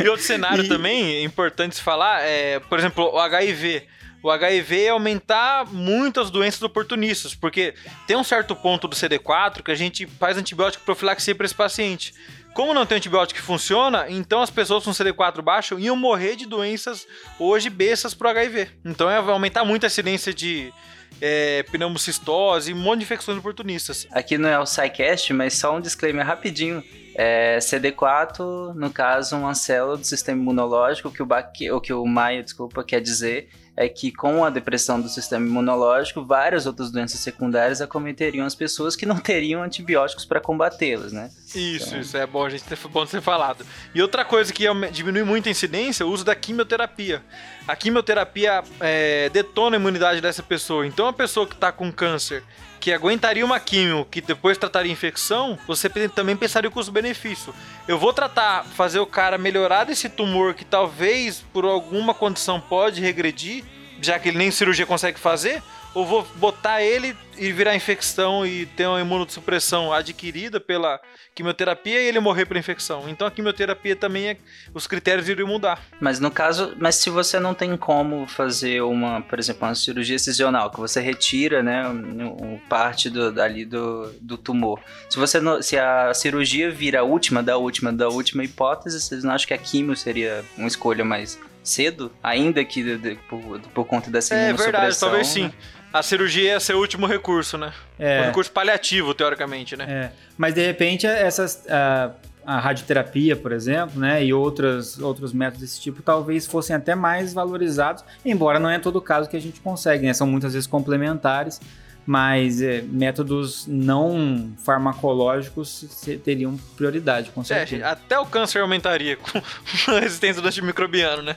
E 0.03 0.07
outro 0.09 0.25
cenário 0.25 0.67
também 0.67 1.23
importante 1.23 1.75
se 1.75 1.81
falar 1.81 2.21
é, 2.21 2.59
por 2.59 2.77
exemplo, 2.77 3.05
o 3.13 3.19
HIV. 3.19 3.83
O 4.23 4.31
HIV 4.31 4.85
é 4.85 4.89
aumentar 4.89 5.65
muitas 5.71 6.29
doenças 6.31 6.61
oportunistas, 6.63 7.35
porque 7.35 7.75
tem 8.07 8.17
um 8.17 8.23
certo 8.23 8.55
ponto 8.55 8.87
do 8.87 8.95
CD4 8.95 9.61
que 9.61 9.71
a 9.71 9.75
gente 9.75 10.05
faz 10.07 10.35
antibiótico 10.37 10.83
profilaxia 10.83 11.35
para 11.35 11.45
esse 11.45 11.53
paciente. 11.55 12.13
Como 12.57 12.73
não 12.73 12.87
tem 12.87 12.97
antibiótico 12.97 13.39
que 13.39 13.45
funciona, 13.45 14.07
então 14.09 14.41
as 14.41 14.49
pessoas 14.49 14.83
com 14.83 14.89
CD4 14.89 15.43
baixo 15.43 15.77
iam 15.77 15.95
morrer 15.95 16.35
de 16.35 16.47
doenças 16.47 17.05
hoje 17.37 17.69
bestas 17.69 18.15
pro 18.15 18.27
HIV. 18.29 18.67
Então 18.83 19.05
vai 19.05 19.17
aumentar 19.31 19.63
muito 19.63 19.83
a 19.83 19.85
incidência 19.87 20.33
de 20.33 20.73
é, 21.21 21.61
pneumocistose 21.71 22.71
e 22.71 22.73
um 22.73 22.77
monte 22.77 22.97
de 23.01 23.03
infecções 23.05 23.37
oportunistas. 23.37 24.07
Aqui 24.11 24.39
não 24.39 24.49
é 24.49 24.57
o 24.57 24.65
SciCast, 24.65 25.31
mas 25.33 25.53
só 25.53 25.75
um 25.75 25.79
disclaimer 25.79 26.25
rapidinho. 26.25 26.83
É, 27.13 27.59
CD4, 27.59 28.73
no 28.73 28.89
caso, 28.89 29.35
uma 29.37 29.53
célula 29.53 29.95
do 29.95 30.03
sistema 30.03 30.41
imunológico, 30.41 31.11
que 31.11 31.21
o, 31.21 31.27
Baque- 31.27 31.71
o 31.71 31.79
que 31.79 31.93
o 31.93 32.03
Maia, 32.07 32.41
desculpa, 32.41 32.83
quer 32.83 33.01
dizer 33.01 33.49
é 33.77 33.87
que 33.87 34.11
com 34.11 34.43
a 34.43 34.49
depressão 34.49 34.99
do 34.99 35.07
sistema 35.07 35.45
imunológico, 35.45 36.25
várias 36.25 36.65
outras 36.65 36.89
doenças 36.89 37.19
secundárias 37.19 37.79
acometeriam 37.79 38.43
as 38.43 38.55
pessoas 38.55 38.95
que 38.95 39.05
não 39.05 39.17
teriam 39.19 39.61
antibióticos 39.61 40.25
para 40.25 40.41
combatê-las, 40.41 41.13
né? 41.13 41.29
Isso, 41.53 41.95
isso 41.95 42.17
é 42.17 42.25
bom 42.25 42.43
a 42.43 42.49
gente 42.49 42.63
ter, 42.63 42.77
bom 42.89 43.05
ter 43.05 43.21
falado. 43.21 43.63
E 43.93 44.01
outra 44.01 44.25
coisa 44.25 44.51
que 44.51 44.63
diminui 44.91 45.23
muito 45.23 45.47
a 45.47 45.51
incidência 45.51 46.03
é 46.03 46.07
o 46.07 46.09
uso 46.09 46.25
da 46.25 46.35
quimioterapia. 46.35 47.23
A 47.67 47.75
quimioterapia 47.75 48.63
é, 48.79 49.29
detona 49.29 49.77
a 49.77 49.79
imunidade 49.79 50.21
dessa 50.21 50.41
pessoa. 50.41 50.87
Então, 50.87 51.07
a 51.07 51.13
pessoa 51.13 51.45
que 51.45 51.53
está 51.53 51.71
com 51.71 51.91
câncer, 51.91 52.43
que 52.79 52.93
aguentaria 52.93 53.45
uma 53.45 53.59
quimio, 53.59 54.05
que 54.09 54.21
depois 54.21 54.57
trataria 54.57 54.91
infecção, 54.91 55.57
você 55.67 55.89
também 56.09 56.35
pensaria 56.35 56.69
o 56.69 56.71
custo-benefício. 56.71 57.53
Eu 57.87 57.97
vou 57.97 58.13
tratar, 58.13 58.63
fazer 58.63 58.99
o 58.99 59.05
cara 59.05 59.37
melhorar 59.37 59.83
desse 59.83 60.09
tumor 60.09 60.53
que 60.53 60.65
talvez 60.65 61.43
por 61.53 61.65
alguma 61.65 62.13
condição 62.13 62.59
pode 62.59 63.01
regredir, 63.01 63.63
já 64.01 64.19
que 64.19 64.29
ele 64.29 64.37
nem 64.37 64.51
cirurgia 64.51 64.85
consegue 64.85 65.19
fazer, 65.19 65.61
ou 65.97 66.05
vou 66.05 66.27
botar 66.35 66.81
ele 66.81 67.15
e 67.37 67.51
virar 67.51 67.75
infecção 67.75 68.45
e 68.45 68.65
ter 68.65 68.85
uma 68.87 68.99
imunossupressão 69.01 69.91
adquirida 69.93 70.59
pela 70.59 70.99
quimioterapia 71.35 72.01
e 72.01 72.05
ele 72.07 72.19
morrer 72.19 72.45
pela 72.45 72.59
infecção. 72.59 73.07
Então 73.07 73.27
a 73.27 73.31
quimioterapia 73.31 73.95
também 73.95 74.29
é. 74.29 74.37
Os 74.73 74.87
critérios 74.87 75.27
iriam 75.29 75.47
mudar. 75.47 75.81
Mas 75.99 76.19
no 76.19 76.29
caso, 76.31 76.75
mas 76.79 76.95
se 76.95 77.09
você 77.09 77.39
não 77.39 77.53
tem 77.53 77.75
como 77.77 78.27
fazer 78.27 78.81
uma, 78.81 79.21
por 79.21 79.37
exemplo, 79.39 79.67
uma 79.67 79.75
cirurgia 79.75 80.15
excisional, 80.15 80.69
que 80.71 80.79
você 80.79 80.99
retira, 80.99 81.61
né, 81.63 81.87
um, 81.87 82.53
um 82.53 82.59
parte 82.69 83.09
do, 83.09 83.39
ali 83.41 83.65
do, 83.65 84.11
do 84.21 84.37
tumor. 84.37 84.79
Se 85.09 85.17
você 85.17 85.39
não, 85.39 85.61
se 85.61 85.77
a 85.77 86.13
cirurgia 86.13 86.71
vira 86.71 86.99
a 87.01 87.03
última 87.03 87.41
da 87.43 87.57
última 87.57 87.91
da 87.93 88.07
última 88.09 88.43
hipótese, 88.43 88.99
vocês 88.99 89.23
não 89.23 89.33
acham 89.33 89.47
que 89.47 89.53
a 89.53 89.57
quimio 89.57 89.95
seria 89.95 90.43
uma 90.57 90.67
escolha 90.67 91.05
mais 91.05 91.39
cedo, 91.63 92.11
ainda 92.23 92.63
que 92.63 92.81
de- 92.81 92.97
de- 92.97 93.15
por, 93.29 93.59
por 93.73 93.85
conta 93.85 94.09
dessa 94.09 94.33
É 94.33 94.53
verdade, 94.53 94.59
imunossupressão, 94.69 95.09
talvez 95.09 95.27
sim. 95.27 95.43
né? 95.43 95.51
A 95.93 96.03
cirurgia 96.03 96.53
ia 96.53 96.59
ser 96.59 96.73
o 96.73 96.79
último 96.79 97.07
recurso, 97.07 97.57
né? 97.57 97.71
É. 97.97 98.21
O 98.21 98.25
recurso 98.25 98.51
paliativo, 98.51 99.13
teoricamente, 99.13 99.75
né? 99.75 99.85
É, 99.87 100.11
mas 100.37 100.53
de 100.53 100.65
repente 100.65 101.07
essas 101.07 101.65
a, 101.69 102.11
a 102.45 102.59
radioterapia, 102.59 103.35
por 103.35 103.51
exemplo, 103.51 103.99
né, 103.99 104.23
e 104.23 104.33
outras, 104.33 104.97
outros 104.99 105.33
métodos 105.33 105.61
desse 105.61 105.81
tipo 105.81 106.01
talvez 106.01 106.47
fossem 106.47 106.73
até 106.73 106.95
mais 106.95 107.33
valorizados, 107.33 108.05
embora 108.23 108.57
não 108.57 108.69
é 108.69 108.79
todo 108.79 109.01
caso 109.01 109.29
que 109.29 109.35
a 109.35 109.41
gente 109.41 109.59
consegue, 109.59 110.05
né, 110.05 110.13
são 110.13 110.25
muitas 110.25 110.53
vezes 110.53 110.65
complementares, 110.65 111.59
mas 112.07 112.61
é, 112.61 112.81
métodos 112.81 113.67
não 113.67 114.51
farmacológicos 114.63 115.85
se- 115.89 116.17
teriam 116.17 116.57
prioridade, 116.77 117.29
com 117.31 117.41
É, 117.41 117.43
certeza. 117.43 117.87
até 117.89 118.17
o 118.17 118.25
câncer 118.25 118.61
aumentaria 118.61 119.17
com 119.17 119.37
a 119.91 119.99
resistência 119.99 120.41
do 120.41 120.47
antimicrobiano, 120.47 121.21
né? 121.21 121.35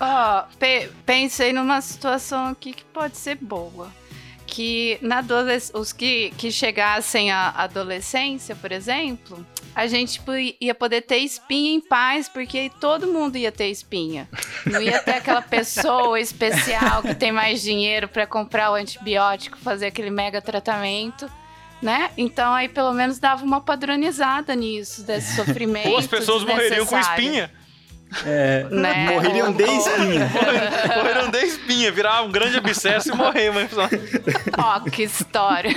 Ó, 0.00 0.44
pe- 0.58 0.88
pensei 1.04 1.52
numa 1.52 1.80
situação 1.80 2.46
aqui 2.46 2.72
que 2.72 2.84
pode 2.84 3.16
ser 3.16 3.36
boa. 3.40 3.88
Que 4.54 4.98
na 5.00 5.20
adolesc- 5.20 5.74
os 5.74 5.94
que, 5.94 6.30
que 6.36 6.50
chegassem 6.52 7.30
à 7.32 7.54
adolescência, 7.56 8.54
por 8.54 8.70
exemplo, 8.70 9.46
a 9.74 9.86
gente 9.86 10.20
po- 10.20 10.32
ia 10.60 10.74
poder 10.74 11.00
ter 11.00 11.16
espinha 11.16 11.72
em 11.72 11.80
paz, 11.80 12.28
porque 12.28 12.70
todo 12.78 13.06
mundo 13.06 13.36
ia 13.38 13.50
ter 13.50 13.68
espinha. 13.68 14.28
Não 14.66 14.82
ia 14.82 14.98
ter 14.98 15.12
aquela 15.12 15.40
pessoa 15.56 16.20
especial 16.20 17.00
que 17.00 17.14
tem 17.14 17.32
mais 17.32 17.62
dinheiro 17.62 18.08
para 18.08 18.26
comprar 18.26 18.70
o 18.70 18.74
antibiótico, 18.74 19.56
fazer 19.56 19.86
aquele 19.86 20.10
mega 20.10 20.42
tratamento. 20.42 21.30
Né? 21.80 22.10
Então 22.18 22.52
aí 22.52 22.68
pelo 22.68 22.92
menos 22.92 23.18
dava 23.18 23.42
uma 23.44 23.60
padronizada 23.60 24.54
nisso, 24.54 25.02
desse 25.02 25.34
sofrimento. 25.34 25.88
Ou 25.90 25.96
as 25.98 26.06
pessoas 26.06 26.44
morreriam 26.44 26.84
com 26.84 26.98
espinha. 26.98 27.50
É, 28.26 28.66
Né? 28.70 29.10
Morreriam 29.10 29.52
de 29.52 29.64
espinha. 29.64 30.30
Morreram 30.96 31.30
de 31.30 31.38
espinha, 31.38 31.90
virar 31.90 32.22
um 32.22 32.30
grande 32.30 32.56
abscesso 32.58 33.10
e 33.10 33.16
morrer, 33.16 33.50
mas 33.52 33.70
Ó, 34.58 34.80
que 34.80 35.02
história. 35.04 35.74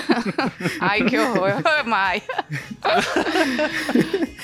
Ai, 0.80 1.04
que 1.04 1.18
horror. 1.18 1.54
Maia. 1.86 2.22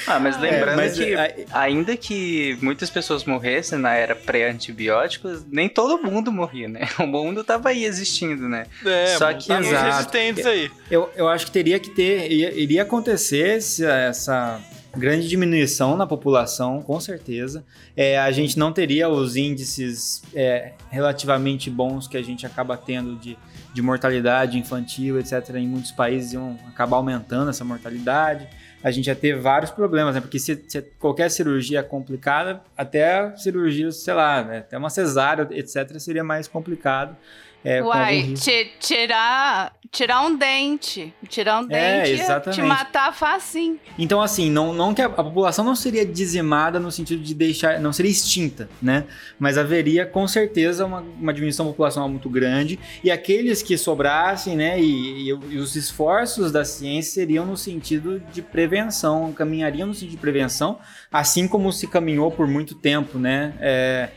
Ah, 0.08 0.20
mas 0.20 0.40
lembrando 0.40 0.76
mas, 0.78 0.94
que 0.98 1.14
é, 1.14 1.46
ainda 1.52 1.96
que 1.96 2.58
muitas 2.62 2.90
pessoas 2.90 3.24
morressem 3.24 3.78
na 3.78 3.94
era 3.94 4.16
pré-antibióticos, 4.16 5.44
nem 5.50 5.70
todo 5.70 6.02
mundo 6.02 6.32
morria, 6.32 6.68
né? 6.68 6.88
O 7.02 7.06
mundo 7.08 7.44
tava 7.44 7.70
aí 7.70 7.84
existindo, 7.86 8.48
né? 8.48 8.66
é, 8.86 9.18
Só 9.18 9.34
que- 9.34 9.48
tá 9.48 9.58
uns 9.58 9.68
Exato. 9.68 9.86
resistentes 9.86 10.46
aí. 10.46 10.72
Eu, 10.90 11.10
eu 11.16 11.28
acho 11.28 11.46
que 11.46 11.52
teria 11.52 11.80
que 11.80 11.90
ter, 11.90 12.32
iria, 12.32 12.82
acontecer 12.84 13.58
essa 13.82 14.60
grande 14.96 15.28
diminuição 15.28 15.96
na 15.96 16.06
população, 16.06 16.82
com 16.82 17.00
certeza. 17.00 17.64
É, 17.96 18.20
a 18.20 18.32
gente 18.32 18.58
não 18.60 18.74
teria 18.74 19.08
os 19.08 19.36
índices 19.36 20.22
é, 20.34 20.74
relativamente 20.90 21.70
bons 21.70 22.08
que 22.08 22.18
a 22.18 22.22
gente 22.22 22.46
acaba 22.46 22.76
tendo 22.76 23.16
de, 23.16 23.38
de 23.74 23.82
mortalidade 23.82 24.58
infantil, 24.58 25.20
etc. 25.20 25.56
Em 25.56 25.68
muitos 25.68 25.92
países 25.92 26.34
iam 26.34 26.60
acabar 26.68 26.98
aumentando 26.98 27.50
essa 27.50 27.64
mortalidade. 27.64 28.48
A 28.84 28.92
gente 28.92 29.08
ia 29.08 29.16
ter 29.16 29.40
vários 29.40 29.72
problemas, 29.72 30.16
né? 30.16 30.22
Porque 30.22 30.40
se, 30.40 30.62
se 30.68 30.82
qualquer 31.00 31.30
cirurgia 31.30 31.80
é 31.80 31.84
complicada, 31.84 32.62
até 32.76 33.36
cirurgia, 33.38 33.92
sei 33.92 34.14
lá, 34.14 34.44
né? 34.44 34.58
até 34.60 34.78
uma 34.78 34.90
cesárea, 34.90 35.48
etc., 35.52 36.00
seria 36.00 36.24
mais 36.24 36.48
complicado. 36.48 37.16
É, 37.64 37.82
Uai, 37.84 38.34
tirar, 38.80 39.74
tirar 39.92 40.22
um 40.22 40.36
dente. 40.36 41.14
Tirar 41.30 41.62
um 41.62 41.68
É, 41.70 42.02
dente 42.02 42.10
ia 42.12 42.16
te 42.18 42.22
exatamente. 42.22 42.62
matar 42.64 43.14
facinho. 43.14 43.80
Então, 44.00 44.22
assim, 44.22 44.50
não, 44.50 44.74
não 44.74 44.94
que 44.94 45.02
a, 45.02 45.06
a 45.06 45.10
população 45.24 45.64
não 45.64 45.76
seria 45.76 46.06
dizimada 46.06 46.80
no 46.80 46.92
sentido 46.92 47.22
de 47.22 47.34
deixar, 47.36 47.80
não 47.80 47.94
seria 47.94 48.12
extinta, 48.12 48.68
né? 48.82 49.06
Mas 49.40 49.58
haveria 49.58 50.06
com 50.06 50.28
certeza 50.28 50.86
uma, 50.86 51.02
uma 51.02 51.34
diminuição 51.34 51.66
populacional 51.68 52.10
muito 52.10 52.30
grande 52.30 52.80
e 53.04 53.12
aqueles 53.12 53.62
que 53.62 53.78
sobrassem, 53.78 54.56
né? 54.56 54.80
E, 54.82 55.30
e- 55.30 55.40
e 55.52 55.58
os 55.58 55.76
esforços 55.76 56.52
da 56.52 56.66
ciência 56.66 57.14
seriam 57.14 57.46
no 57.46 57.56
sentido 57.56 58.20
de 58.34 58.42
prevenção, 58.42 59.32
caminhariam 59.34 59.88
no 59.88 59.94
sentido 59.94 60.12
de 60.12 60.18
prevenção, 60.18 60.80
assim 61.12 61.48
como 61.48 61.72
se 61.72 61.88
caminhou 61.88 62.32
por 62.32 62.48
muito 62.48 62.74
tempo, 62.76 63.20
né? 63.20 63.54
É, 63.60 64.10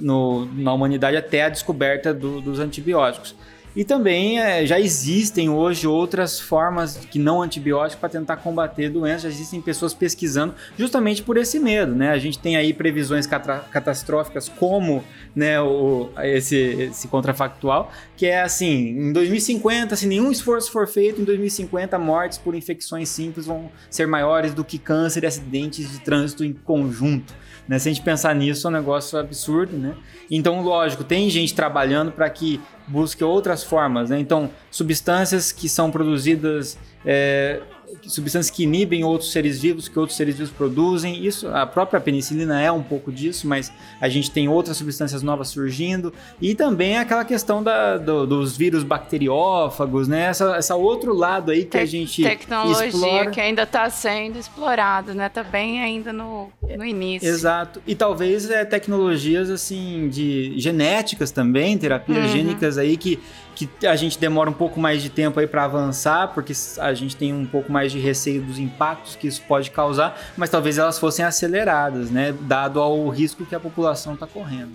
no- 0.00 0.46
na 0.54 0.72
humanidade 0.72 1.16
até 1.16 1.44
a 1.44 1.48
descoberta 1.48 2.12
do- 2.14 2.40
dos 2.40 2.58
antibióticos. 2.58 3.34
E 3.76 3.84
também 3.84 4.40
é, 4.40 4.66
já 4.66 4.80
existem 4.80 5.48
hoje 5.50 5.86
outras 5.86 6.40
formas 6.40 6.96
que 6.96 7.16
não 7.18 7.42
antibióticos 7.42 8.00
para 8.00 8.08
tentar 8.08 8.38
combater 8.38 8.88
doenças. 8.88 9.22
Já 9.22 9.28
existem 9.28 9.60
pessoas 9.60 9.94
pesquisando 9.94 10.54
justamente 10.76 11.22
por 11.22 11.36
esse 11.36 11.60
medo, 11.60 11.94
né? 11.94 12.10
A 12.10 12.18
gente 12.18 12.38
tem 12.40 12.56
aí 12.56 12.72
previsões 12.72 13.24
catastróficas 13.70 14.48
como 14.48 15.04
né, 15.36 15.60
o, 15.60 16.08
esse, 16.22 16.56
esse 16.56 17.06
contrafactual, 17.08 17.92
que 18.16 18.26
é 18.26 18.40
assim, 18.40 18.88
em 18.98 19.12
2050, 19.12 19.94
se 19.94 20.06
nenhum 20.06 20.32
esforço 20.32 20.72
for 20.72 20.88
feito, 20.88 21.20
em 21.20 21.24
2050 21.24 21.98
mortes 21.98 22.38
por 22.38 22.54
infecções 22.56 23.08
simples 23.08 23.46
vão 23.46 23.70
ser 23.88 24.06
maiores 24.08 24.52
do 24.54 24.64
que 24.64 24.78
câncer 24.78 25.22
e 25.22 25.26
acidentes 25.26 25.92
de 25.92 26.00
trânsito 26.00 26.42
em 26.44 26.52
conjunto. 26.52 27.32
Né? 27.68 27.78
Se 27.78 27.88
a 27.88 27.92
gente 27.92 28.02
pensar 28.02 28.34
nisso, 28.34 28.66
é 28.66 28.70
um 28.70 28.72
negócio 28.72 29.18
absurdo, 29.18 29.76
né? 29.76 29.94
Então, 30.30 30.62
lógico, 30.62 31.04
tem 31.04 31.28
gente 31.28 31.54
trabalhando 31.54 32.10
para 32.10 32.28
que 32.30 32.60
busque 32.86 33.22
outras 33.22 33.62
formas, 33.62 34.08
né? 34.08 34.18
Então, 34.18 34.50
substâncias 34.70 35.52
que 35.52 35.68
são 35.68 35.90
produzidas, 35.90 36.78
é, 37.04 37.60
substâncias 38.08 38.50
que 38.54 38.64
inibem 38.64 39.04
outros 39.04 39.30
seres 39.30 39.60
vivos, 39.60 39.88
que 39.88 39.98
outros 39.98 40.16
seres 40.16 40.36
vivos 40.36 40.50
produzem. 40.52 41.24
Isso, 41.24 41.46
a 41.48 41.66
própria 41.66 42.00
penicilina 42.00 42.60
é 42.60 42.72
um 42.72 42.82
pouco 42.82 43.12
disso, 43.12 43.46
mas 43.46 43.72
a 44.00 44.08
gente 44.08 44.30
tem 44.30 44.48
outras 44.48 44.76
substâncias 44.76 45.22
novas 45.22 45.48
surgindo. 45.48 46.12
E 46.40 46.54
também 46.54 46.96
aquela 46.98 47.24
questão 47.24 47.62
da, 47.62 47.96
do- 47.98 48.26
dos 48.26 48.56
vírus 48.56 48.82
bacteriófagos, 48.82 50.08
né? 50.08 50.22
Essa, 50.26 50.56
essa 50.56 50.74
outro 50.74 51.12
lado 51.14 51.50
aí 51.50 51.64
que 51.64 51.76
a 51.76 51.80
Te- 51.80 51.86
gente 51.86 52.22
Tecnologia 52.22 52.86
explora. 52.86 53.30
que 53.30 53.40
ainda 53.40 53.62
está 53.62 53.88
sendo 53.90 54.38
explorada, 54.38 55.12
né? 55.14 55.28
Tá 55.28 55.42
bem 55.42 55.80
ainda 55.82 56.12
no, 56.12 56.48
no 56.76 56.84
início. 56.84 57.28
Exato. 57.28 57.80
E 57.86 57.94
talvez 57.94 58.50
é, 58.50 58.64
tecnologias 58.64 59.50
assim 59.50 60.08
de 60.08 60.54
genéticas 60.58 61.30
também, 61.30 61.76
terapias 61.76 62.18
Uhum. 62.18 62.28
gênicas 62.28 62.78
aí 62.78 62.96
que, 62.96 63.18
que 63.58 63.86
a 63.86 63.96
gente 63.96 64.18
demora 64.18 64.48
um 64.48 64.52
pouco 64.52 64.78
mais 64.78 65.02
de 65.02 65.10
tempo 65.10 65.40
aí 65.40 65.46
para 65.46 65.64
avançar, 65.64 66.28
porque 66.28 66.52
a 66.78 66.94
gente 66.94 67.16
tem 67.16 67.32
um 67.32 67.44
pouco 67.44 67.72
mais 67.72 67.90
de 67.90 67.98
receio 67.98 68.40
dos 68.40 68.58
impactos 68.58 69.16
que 69.16 69.26
isso 69.26 69.42
pode 69.48 69.72
causar, 69.72 70.16
mas 70.36 70.48
talvez 70.48 70.78
elas 70.78 70.98
fossem 70.98 71.24
aceleradas, 71.24 72.08
né, 72.08 72.32
dado 72.42 72.80
ao 72.80 73.08
risco 73.08 73.44
que 73.44 73.56
a 73.56 73.60
população 73.60 74.14
está 74.14 74.28
correndo. 74.28 74.74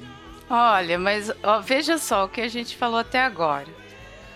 Olha, 0.49 0.99
mas 0.99 1.31
ó, 1.41 1.61
veja 1.61 1.97
só 1.97 2.25
o 2.25 2.27
que 2.27 2.41
a 2.41 2.49
gente 2.49 2.75
falou 2.75 2.99
até 2.99 3.21
agora. 3.21 3.67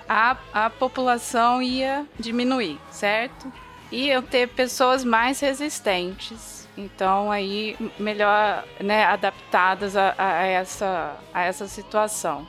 A, 0.08 0.38
a 0.54 0.70
população 0.70 1.62
ia 1.62 2.06
diminuir, 2.18 2.80
certo? 2.90 3.52
Iam 3.92 4.22
ter 4.22 4.48
pessoas 4.48 5.04
mais 5.04 5.42
resistentes. 5.42 6.66
Então 6.78 7.30
aí 7.32 7.76
melhor 8.00 8.64
né, 8.80 9.04
adaptadas 9.04 9.98
a, 9.98 10.16
a 10.18 10.46
essa, 10.46 11.18
a 11.34 11.44
essa 11.44 11.68
situação. 11.68 12.48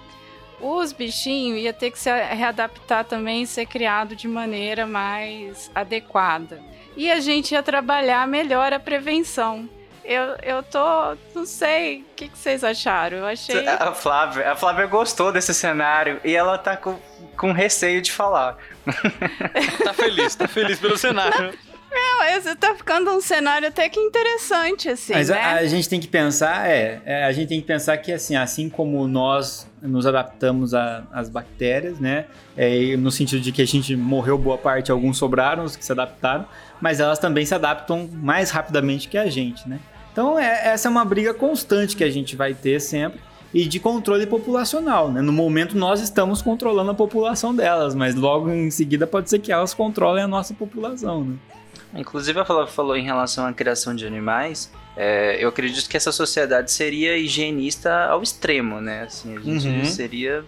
Os 0.61 0.93
bichinhos 0.93 1.61
ia 1.61 1.73
ter 1.73 1.91
que 1.91 1.99
se 1.99 2.11
readaptar 2.11 3.05
também 3.05 3.43
e 3.43 3.47
ser 3.47 3.67
criado 3.67 4.17
de 4.17 4.27
maneira 4.27 4.87
mais 4.87 5.71
adequada. 5.75 6.61
E 6.97 7.11
a 7.11 7.21
gente 7.21 7.53
ia 7.53 7.63
trabalhar 7.63 8.27
melhor 8.27 8.73
a 8.73 8.81
prevenção. 8.81 9.69
Eu, 10.05 10.37
eu 10.43 10.63
tô. 10.63 11.17
Não 11.35 11.45
sei. 11.45 12.01
O 12.01 12.15
que, 12.17 12.29
que 12.29 12.39
vocês 12.39 12.65
acharam? 12.65 13.19
Eu 13.19 13.27
achei. 13.27 13.69
A 13.69 13.93
Flávia, 13.93 14.53
a 14.53 14.57
Flávia 14.57 14.87
gostou 14.87 15.31
desse 15.31 15.53
cenário 15.53 16.19
e 16.25 16.35
ela 16.35 16.57
tá 16.57 16.77
com, 16.77 16.99
com 17.37 17.53
receio 17.53 18.01
de 18.01 18.11
falar. 18.11 18.57
Tá 19.85 19.93
feliz, 19.93 20.35
tá 20.35 20.49
feliz 20.49 20.79
pelo 20.81 20.97
cenário. 20.97 21.53
Esse 22.37 22.55
tá 22.57 22.75
ficando 22.75 23.11
um 23.11 23.21
cenário 23.21 23.69
até 23.69 23.89
que 23.89 23.99
interessante, 23.99 24.89
assim, 24.89 25.15
Mas 25.15 25.29
né? 25.29 25.39
a, 25.39 25.55
a 25.57 25.67
gente 25.67 25.89
tem 25.89 25.99
que 25.99 26.09
pensar, 26.09 26.69
é, 26.69 27.01
é, 27.05 27.25
a 27.25 27.33
gente 27.33 27.49
tem 27.49 27.61
que 27.61 27.67
pensar 27.67 27.97
que 27.99 28.13
assim, 28.13 28.37
assim 28.37 28.69
como 28.69 29.07
nós 29.09 29.67
nos 29.81 30.07
adaptamos 30.07 30.75
às 30.75 31.29
bactérias, 31.29 31.99
né? 31.99 32.27
É, 32.57 32.97
no 32.97 33.11
sentido 33.11 33.41
de 33.41 33.53
que 33.53 33.63
a 33.63 33.67
gente 33.67 33.97
morreu 33.97 34.37
boa 34.37 34.59
parte, 34.59 34.91
alguns 34.91 35.17
sobraram, 35.17 35.65
os 35.65 35.77
que 35.77 35.85
se 35.85 35.93
adaptaram, 35.93 36.47
mas 36.81 37.01
elas 37.01 37.19
também 37.19 37.47
se 37.47 37.55
adaptam 37.55 38.09
mais 38.13 38.51
rapidamente 38.51 39.09
que 39.09 39.17
a 39.17 39.31
gente, 39.31 39.69
né? 39.69 39.79
Então 40.13 40.39
é- 40.39 40.69
essa 40.69 40.89
é 40.89 40.91
uma 40.91 41.05
briga 41.05 41.33
constante 41.33 41.97
que 41.97 42.05
a 42.05 42.11
gente 42.11 42.35
vai 42.37 42.53
ter 42.53 42.81
sempre 42.81 43.21
e 43.55 43.65
de 43.65 43.81
controle 43.81 44.27
populacional, 44.27 45.11
né? 45.11 45.23
No 45.23 45.33
momento 45.33 45.77
nós 45.77 46.01
estamos 46.01 46.43
controlando 46.43 46.91
a 46.91 46.95
população 46.95 47.55
delas, 47.55 47.95
mas 47.95 48.15
logo 48.15 48.51
em 48.51 48.71
seguida 48.71 49.07
pode 49.07 49.31
ser 49.31 49.39
que 49.39 49.51
elas 49.53 49.73
controlem 49.73 50.25
a 50.25 50.29
nossa 50.29 50.53
população, 50.53 51.25
né? 51.25 51.37
Inclusive, 51.95 52.39
a 52.39 52.45
Flávia 52.45 52.67
falou 52.67 52.97
em 52.97 53.03
relação 53.05 53.47
à 53.47 53.53
criação 53.53 53.95
de 53.95 54.07
animais. 54.07 54.71
é, 55.01 55.37
eu 55.41 55.49
acredito 55.49 55.89
que 55.89 55.97
essa 55.97 56.11
sociedade 56.11 56.71
seria 56.73 57.17
higienista 57.17 58.07
ao 58.07 58.21
extremo, 58.23 58.81
né? 58.81 59.03
Assim, 59.05 59.37
a 59.37 59.41
gente 59.41 59.67
Uhum. 59.69 59.85
seria 59.85 60.45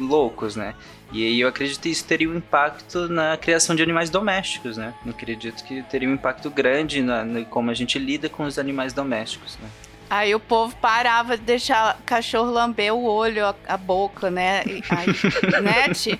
loucos, 0.00 0.56
né? 0.56 0.74
E 1.12 1.24
aí 1.24 1.40
eu 1.40 1.48
acredito 1.48 1.80
que 1.80 1.88
isso 1.90 2.04
teria 2.04 2.28
um 2.28 2.36
impacto 2.36 3.08
na 3.08 3.36
criação 3.36 3.76
de 3.76 3.82
animais 3.84 4.10
domésticos, 4.10 4.76
né? 4.76 4.92
Eu 5.06 5.12
acredito 5.12 5.62
que 5.64 5.82
teria 5.84 6.08
um 6.08 6.14
impacto 6.14 6.50
grande 6.50 7.00
na, 7.02 7.24
na 7.24 7.44
como 7.44 7.70
a 7.70 7.74
gente 7.74 7.98
lida 7.98 8.28
com 8.28 8.42
os 8.44 8.58
animais 8.58 8.92
domésticos, 8.92 9.56
né? 9.62 9.68
Aí 10.10 10.34
o 10.34 10.40
povo 10.40 10.74
parava 10.76 11.36
de 11.36 11.44
deixar 11.44 11.98
cachorro 12.04 12.50
lamber 12.50 12.92
o 12.94 13.04
olho, 13.04 13.46
a, 13.46 13.54
a 13.68 13.76
boca, 13.76 14.30
né? 14.30 14.62
E 14.66 14.82
Aí, 14.90 15.06
né? 15.62 16.18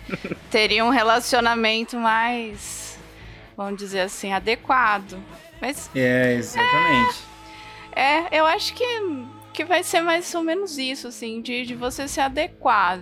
Teria 0.51 0.85
um 0.85 0.91
relacionamento 0.91 1.97
mais, 1.97 2.84
vamos 3.57 3.79
dizer 3.79 4.01
assim, 4.01 4.33
adequado. 4.33 5.19
Mas 5.61 5.91
É, 5.95 6.35
exatamente. 6.35 7.21
é, 7.95 8.39
eu 8.39 8.47
acho 8.47 8.75
que, 8.75 8.85
que 9.53 9.65
vai 9.65 9.83
ser 9.83 10.01
mais 10.01 10.35
ou 10.35 10.43
menos 10.43 10.79
isso, 10.79 11.09
assim, 11.09 11.41
de, 11.41 11.65
de 11.65 11.75
você 11.75 12.07
se 12.09 12.21
adequar, 12.21 13.01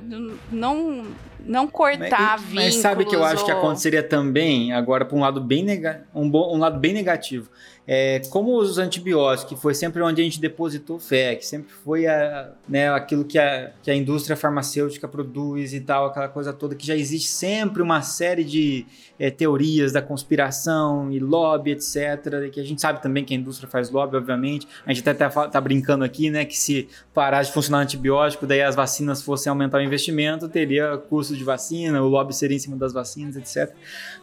não, 0.51 1.07
não 1.41 1.67
cortar 1.67 2.39
mas, 2.39 2.43
vínculos. 2.43 2.65
mas 2.65 2.75
sabe 2.77 3.05
que 3.05 3.17
eu 3.17 3.25
acho 3.25 3.45
que 3.45 3.51
aconteceria 3.51 4.03
também, 4.03 4.73
agora 4.73 5.05
para 5.05 5.17
um 5.17 5.21
lado 5.21 5.41
bem 5.41 5.63
nega, 5.65 6.07
um, 6.15 6.29
bom, 6.31 6.55
um 6.55 6.59
lado 6.59 6.79
bem 6.79 6.93
negativo. 6.93 7.51
É, 7.87 8.21
como 8.31 8.57
os 8.57 8.79
antibióticos, 8.79 9.53
que 9.53 9.61
foi 9.61 9.75
sempre 9.75 10.01
onde 10.03 10.21
a 10.21 10.25
gente 10.25 10.41
depositou 10.41 11.01
fé, 11.01 11.35
que 11.35 11.45
sempre 11.45 11.73
foi 11.85 12.07
a, 12.07 12.51
né, 12.69 12.89
aquilo 12.93 13.25
que 13.25 13.39
a, 13.39 13.73
que 13.83 13.91
a 13.91 13.95
indústria 13.95 14.37
farmacêutica 14.37 15.09
produz 15.09 15.75
e 15.75 15.81
tal, 15.81 16.07
aquela 16.07 16.29
coisa 16.29 16.53
toda, 16.53 16.77
que 16.77 16.87
já 16.87 16.95
existe 16.95 17.29
sempre 17.29 17.83
uma 17.83 18.01
série 18.01 18.45
de 18.45 18.87
é, 19.19 19.31
teorias 19.31 19.93
da 19.93 20.01
conspiração 20.01 21.11
e 21.11 21.19
lobby, 21.19 21.73
etc. 21.73 22.51
Que 22.53 22.61
a 22.61 22.65
gente 22.65 22.81
sabe 22.81 23.03
também 23.03 23.25
que 23.25 23.35
a 23.35 23.37
indústria 23.37 23.69
faz 23.69 23.91
lobby, 23.91 24.17
obviamente. 24.17 24.67
A 24.87 24.93
gente 24.93 25.09
até 25.09 25.29
tá, 25.29 25.49
tá 25.49 25.61
brincando 25.61 26.05
aqui, 26.05 26.31
né, 26.31 26.45
que 26.45 26.57
se 26.57 26.89
parar 27.13 27.43
de 27.43 27.53
funcionar 27.53 27.81
antibiótico, 27.81 28.47
daí 28.47 28.63
as 28.63 28.77
vacinas 28.77 29.23
fossem 29.23 29.51
aumentar 29.51 29.79
o 29.79 29.83
investimento, 29.83 30.49
teria 30.49 30.97
custo 30.97 31.37
de 31.37 31.43
vacina, 31.43 32.01
o 32.01 32.09
lobby 32.09 32.33
seria 32.33 32.57
em 32.57 32.61
cima 32.61 32.77
das 32.77 32.93
vacinas, 32.93 33.35
etc. 33.37 33.75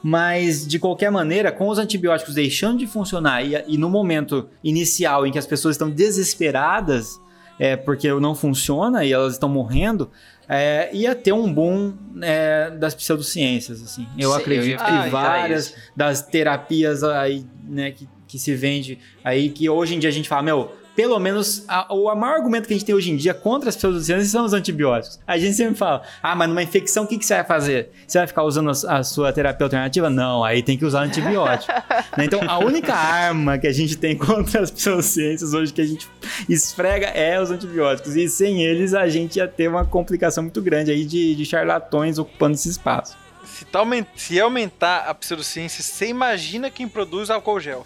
Mas, 0.02 0.66
de 0.66 0.80
qualquer 0.80 1.12
maneira, 1.12 1.52
com 1.52 1.68
os 1.68 1.78
antibióticos 1.78 2.36
deixando 2.36 2.80
de 2.80 2.88
funcionar 2.88 3.49
e, 3.54 3.76
e 3.76 3.78
no 3.78 3.90
momento 3.90 4.50
inicial 4.64 5.26
em 5.26 5.32
que 5.32 5.38
as 5.38 5.46
pessoas 5.46 5.76
estão 5.76 5.90
desesperadas, 5.90 7.20
é, 7.60 7.76
porque 7.76 8.12
não 8.14 8.34
funciona 8.34 9.04
e 9.04 9.12
elas 9.12 9.34
estão 9.34 9.50
morrendo, 9.50 10.10
é, 10.48 10.90
ia 10.94 11.14
ter 11.14 11.32
um 11.32 11.52
boom 11.54 11.94
é, 12.22 12.72
das 12.72 12.96
pseudociências, 12.96 13.84
assim. 13.84 14.08
Eu 14.18 14.32
Sim, 14.32 14.38
acredito 14.38 14.66
eu 14.66 14.72
ia 14.72 14.78
que 14.78 14.84
comentar 14.84 15.12
várias 15.12 15.76
das 15.96 16.22
terapias 16.24 17.04
aí, 17.04 17.46
né, 17.64 17.92
que, 17.92 18.10
que 18.28 18.40
se 18.40 18.56
vende 18.56 18.98
aí, 19.24 19.50
que 19.50 19.70
hoje 19.70 19.94
em 19.94 20.00
dia 20.00 20.10
a 20.10 20.14
gente 20.14 20.28
fala, 20.28 20.42
meu, 20.42 20.72
pelo 21.00 21.18
menos 21.18 21.64
a- 21.66 21.94
o 21.94 22.14
maior 22.14 22.36
argumento 22.36 22.68
que 22.68 22.74
a 22.74 22.76
gente 22.76 22.86
tem 22.86 22.94
hoje 22.94 23.10
em 23.10 23.16
dia 23.16 23.34
contra 23.34 23.70
as 23.70 23.76
pseudociências 23.78 24.28
são 24.32 24.44
os 24.44 24.52
antibióticos. 24.52 25.18
A 25.26 25.38
gente 25.38 25.54
sempre 25.56 25.76
fala, 25.76 26.02
ah, 26.22 26.36
mas 26.36 26.50
numa 26.50 26.62
infecção 26.62 27.06
o 27.06 27.08
que, 27.08 27.18
que 27.18 27.26
você 27.26 27.36
vai 27.36 27.46
fazer? 27.46 27.90
Você 28.06 28.18
vai 28.18 28.28
ficar 28.28 28.44
usando 28.44 28.68
a, 28.70 28.98
a 28.98 29.02
sua 29.02 29.32
terapia 29.32 29.66
alternativa? 29.66 30.10
Não, 30.10 30.44
aí 30.44 30.62
tem 30.62 30.78
que 30.78 30.84
usar 30.84 31.04
antibiótico. 31.04 31.72
Né? 32.18 32.26
Então 32.26 32.42
a 32.50 32.58
única 32.60 32.94
arma 32.94 33.58
que 33.58 33.68
a 33.68 33.72
gente 33.72 33.96
tem 33.96 34.18
contra 34.18 34.62
as 34.62 34.72
pseudociências 34.72 35.54
hoje 35.54 35.72
que 35.72 35.80
a 35.80 35.86
gente 35.86 36.08
esfrega 36.50 37.08
é 37.08 37.40
os 37.40 37.50
antibióticos. 37.52 38.16
E 38.18 38.28
sem 38.28 38.64
eles 38.64 38.94
a 38.94 39.08
gente 39.08 39.38
ia 39.38 39.48
ter 39.48 39.70
uma 39.70 39.86
complicação 39.86 40.44
muito 40.44 40.62
grande 40.62 40.92
aí 40.92 41.06
de, 41.06 41.36
de 41.36 41.46
charlatões 41.46 42.18
ocupando 42.18 42.56
esse 42.56 42.68
espaço. 42.68 43.16
Se, 43.46 43.64
tá 43.64 43.82
se 44.16 44.40
aumentar 44.40 45.06
a 45.08 45.14
pseudociência, 45.14 45.82
você 45.84 46.08
imagina 46.08 46.70
quem 46.70 46.88
produz 46.90 47.30
álcool 47.30 47.60
gel. 47.60 47.86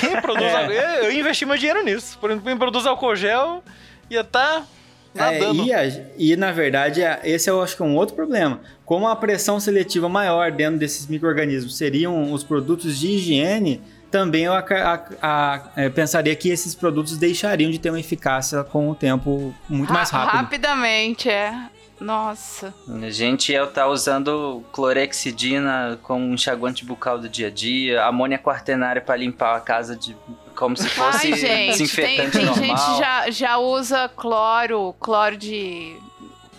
Quem 0.00 0.20
produz 0.20 0.44
É. 0.44 0.56
álcool 0.56 0.72
eu, 0.72 1.04
eu 1.04 1.12
investi 1.12 1.44
meu 1.46 1.56
dinheiro 1.56 1.84
nisso. 1.84 2.18
Por 2.20 2.30
exemplo, 2.30 2.46
quem 2.48 2.56
produz 2.56 2.86
álcool 2.86 3.14
gel 3.14 3.62
ia 4.10 4.20
estar 4.22 4.66
nadando. 5.14 5.62
É, 5.62 5.64
e, 5.66 5.72
a- 5.72 6.04
e, 6.18 6.36
na 6.36 6.52
verdade, 6.52 7.04
a- 7.04 7.20
esse 7.24 7.48
eu 7.50 7.62
acho 7.62 7.76
que 7.76 7.82
é 7.82 7.84
um 7.84 7.94
outro 7.96 8.14
problema. 8.14 8.60
Como 8.84 9.06
a 9.08 9.16
pressão 9.16 9.58
seletiva 9.60 10.08
maior 10.08 10.50
dentro 10.52 10.78
desses 10.78 11.06
micro-organismos 11.06 11.76
seriam 11.76 12.32
os 12.32 12.42
produtos 12.44 12.98
de 12.98 13.08
higiene, 13.08 13.80
também 14.10 14.44
eu 14.44 14.54
aca- 14.54 15.04
a- 15.20 15.54
a- 15.54 15.62
é, 15.76 15.88
pensaria 15.88 16.34
que 16.36 16.48
esses 16.48 16.74
produtos 16.74 17.16
deixariam 17.18 17.70
de 17.70 17.78
ter 17.78 17.90
uma 17.90 17.98
eficácia 18.00 18.62
com 18.64 18.88
o 18.88 18.94
tempo 18.94 19.54
muito 19.68 19.92
mais 19.92 20.10
rápido. 20.10 20.36
Rapidamente, 20.36 21.28
é. 21.28 21.52
Nossa. 22.00 22.74
A 22.88 23.10
gente 23.10 23.52
ia 23.52 23.64
estar 23.64 23.88
usando 23.88 24.62
clorexidina 24.72 25.98
como 26.02 26.34
enxaguante 26.34 26.84
bucal 26.84 27.18
do 27.18 27.28
dia 27.28 27.48
a 27.48 27.50
dia, 27.50 28.04
amônia 28.04 28.38
quaternária 28.38 29.00
para 29.00 29.16
limpar 29.16 29.56
a 29.56 29.60
casa 29.60 29.96
de 29.96 30.16
como 30.54 30.76
se 30.76 30.88
fosse 30.88 31.32
Ai, 31.32 31.38
gente, 31.38 31.46
tem, 31.46 31.70
desinfetante 31.70 32.30
tem 32.30 32.44
normal. 32.44 32.64
gente 32.64 32.98
já 32.98 33.30
já 33.30 33.58
usa 33.58 34.08
cloro, 34.08 34.94
cloro 34.98 35.36
de, 35.36 35.96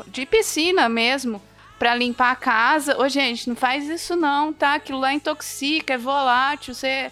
de 0.08 0.26
piscina 0.26 0.88
mesmo, 0.88 1.42
pra 1.80 1.96
limpar 1.96 2.32
a 2.32 2.36
casa. 2.36 2.98
Ô, 3.00 3.08
gente, 3.08 3.50
não 3.50 3.56
faz 3.56 3.88
isso 3.88 4.16
não, 4.16 4.54
tá? 4.54 4.76
Aquilo 4.76 5.00
lá 5.00 5.14
intoxica, 5.14 5.94
é 5.94 5.98
volátil, 5.98 6.74
você... 6.74 7.12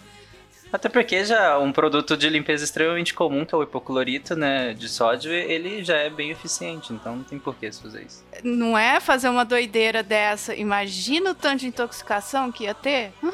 Até 0.72 0.88
porque 0.88 1.24
já 1.24 1.58
um 1.58 1.72
produto 1.72 2.16
de 2.16 2.28
limpeza 2.28 2.64
extremamente 2.64 3.14
comum, 3.14 3.44
que 3.44 3.54
é 3.54 3.58
o 3.58 3.62
hipoclorito, 3.62 4.34
né, 4.34 4.74
de 4.74 4.88
sódio, 4.88 5.32
ele 5.32 5.82
já 5.84 5.96
é 5.96 6.10
bem 6.10 6.30
eficiente, 6.30 6.92
então 6.92 7.16
não 7.16 7.22
tem 7.24 7.38
por 7.38 7.54
que 7.54 7.70
se 7.70 7.80
fazer 7.80 8.02
isso. 8.04 8.24
Não 8.42 8.76
é 8.76 9.00
fazer 9.00 9.28
uma 9.28 9.44
doideira 9.44 10.02
dessa. 10.02 10.54
Imagina 10.54 11.30
o 11.30 11.34
tanto 11.34 11.60
de 11.60 11.68
intoxicação 11.68 12.50
que 12.52 12.64
ia 12.64 12.74
ter. 12.74 13.12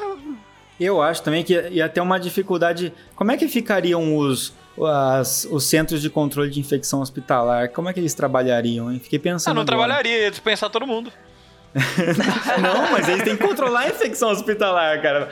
Eu 0.79 1.01
acho 1.01 1.21
também 1.21 1.43
que 1.43 1.53
ia 1.69 1.87
ter 1.87 2.01
uma 2.01 2.19
dificuldade. 2.19 2.91
Como 3.15 3.31
é 3.31 3.37
que 3.37 3.47
ficariam 3.47 4.17
os, 4.17 4.53
as- 5.19 5.47
os 5.49 5.63
centros 5.65 6.01
de 6.01 6.09
controle 6.09 6.49
de 6.49 6.59
infecção 6.59 6.99
hospitalar? 6.99 7.69
Como 7.69 7.89
é 7.89 7.93
que 7.93 7.99
eles 7.99 8.13
trabalhariam, 8.13 8.91
hein? 8.91 8.99
Fiquei 8.99 9.19
Ah, 9.19 9.21
pensando. 9.21 9.53
não 9.55 9.61
agora. 9.61 9.77
trabalharia, 9.77 10.23
ia 10.23 10.31
dispensar 10.31 10.69
todo 10.69 10.85
mundo. 10.87 11.11
Não, 12.61 12.91
mas 12.91 13.07
eles 13.07 13.23
têm 13.23 13.35
que 13.35 13.43
controlar 13.45 13.81
a 13.81 13.87
infecção 13.87 14.29
hospitalar, 14.29 15.01
cara. 15.01 15.29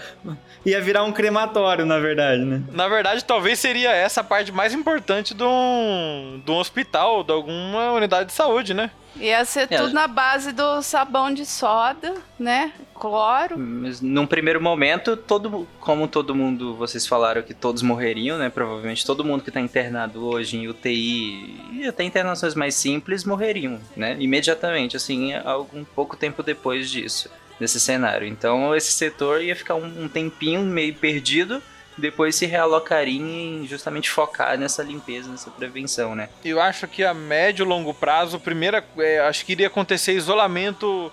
Ia 0.65 0.82
virar 0.82 1.04
um 1.04 1.12
crematório, 1.12 1.86
na 1.86 1.99
verdade, 1.99 2.43
né? 2.43 2.62
Na 2.71 2.88
verdade, 2.88 3.23
talvez 3.23 3.60
seria 3.60 3.91
essa 3.91 4.21
a 4.21 4.23
parte 4.23 4.51
mais 4.51 4.73
importante 4.73 5.34
de 5.34 5.43
um, 5.43 6.41
de 6.43 6.51
um 6.51 6.56
hospital, 6.56 7.23
de 7.23 7.32
alguma 7.32 7.91
unidade 7.91 8.27
de 8.27 8.34
saúde, 8.34 8.73
né? 8.73 8.89
Ia 9.17 9.43
ser 9.43 9.67
É. 9.69 9.78
tudo 9.78 9.93
na 9.93 10.08
base 10.08 10.52
do 10.52 10.82
sabão 10.82 11.34
de 11.34 11.45
soda, 11.45 12.15
né? 12.39 12.71
Cloro. 12.95 13.58
Mas 13.58 14.00
num 14.00 14.26
primeiro 14.26 14.62
momento, 14.62 15.17
todo, 15.17 15.67
como 15.80 16.08
todo 16.08 16.34
mundo, 16.36 16.76
vocês 16.76 17.06
falaram 17.06 17.41
que 17.41 17.54
todos 17.54 17.82
morreriam, 17.82 18.38
né? 18.38 18.50
Provavelmente 18.50 19.06
todo 19.06 19.24
mundo 19.26 19.43
que 19.43 19.50
está 19.50 19.60
internado 19.60 20.24
hoje 20.26 20.58
em 20.58 20.67
UTI 20.67 21.60
e 21.74 21.88
até 21.88 22.04
internações 22.04 22.56
mais 22.56 22.76
simples 22.76 23.24
morreriam, 23.26 23.80
né? 23.97 24.15
Imediatamente, 24.19 24.95
assim, 24.95 25.34
algum 25.34 25.84
pouco 25.84 26.15
tempo 26.15 26.41
depois 26.41 26.89
disso, 26.89 27.30
nesse 27.60 27.80
cenário. 27.80 28.28
Então 28.28 28.76
esse 28.76 28.91
setor 28.91 29.41
ia 29.41 29.56
ficar 29.56 29.76
um, 29.76 30.04
um 30.04 30.08
tempinho 30.08 30.62
meio 30.62 30.93
perdido, 30.95 31.62
depois 31.97 32.36
se 32.36 32.45
realocaria 32.45 33.21
em 33.21 33.67
justamente 33.67 34.10
focar 34.10 34.58
nessa 34.58 34.82
limpeza, 34.84 35.30
nessa 35.30 35.49
prevenção, 35.51 36.15
né? 36.15 36.30
Eu 36.43 36.62
acho 36.62 36.88
que 36.88 37.04
a 37.04 37.13
médio 37.13 37.63
e 37.63 37.67
longo 37.67 37.93
prazo, 37.93 38.39
primeira, 38.39 38.84
é, 38.97 39.19
acho 39.19 39.45
que 39.45 39.51
iria 39.51 39.67
acontecer 39.67 40.13
isolamento 40.13 41.12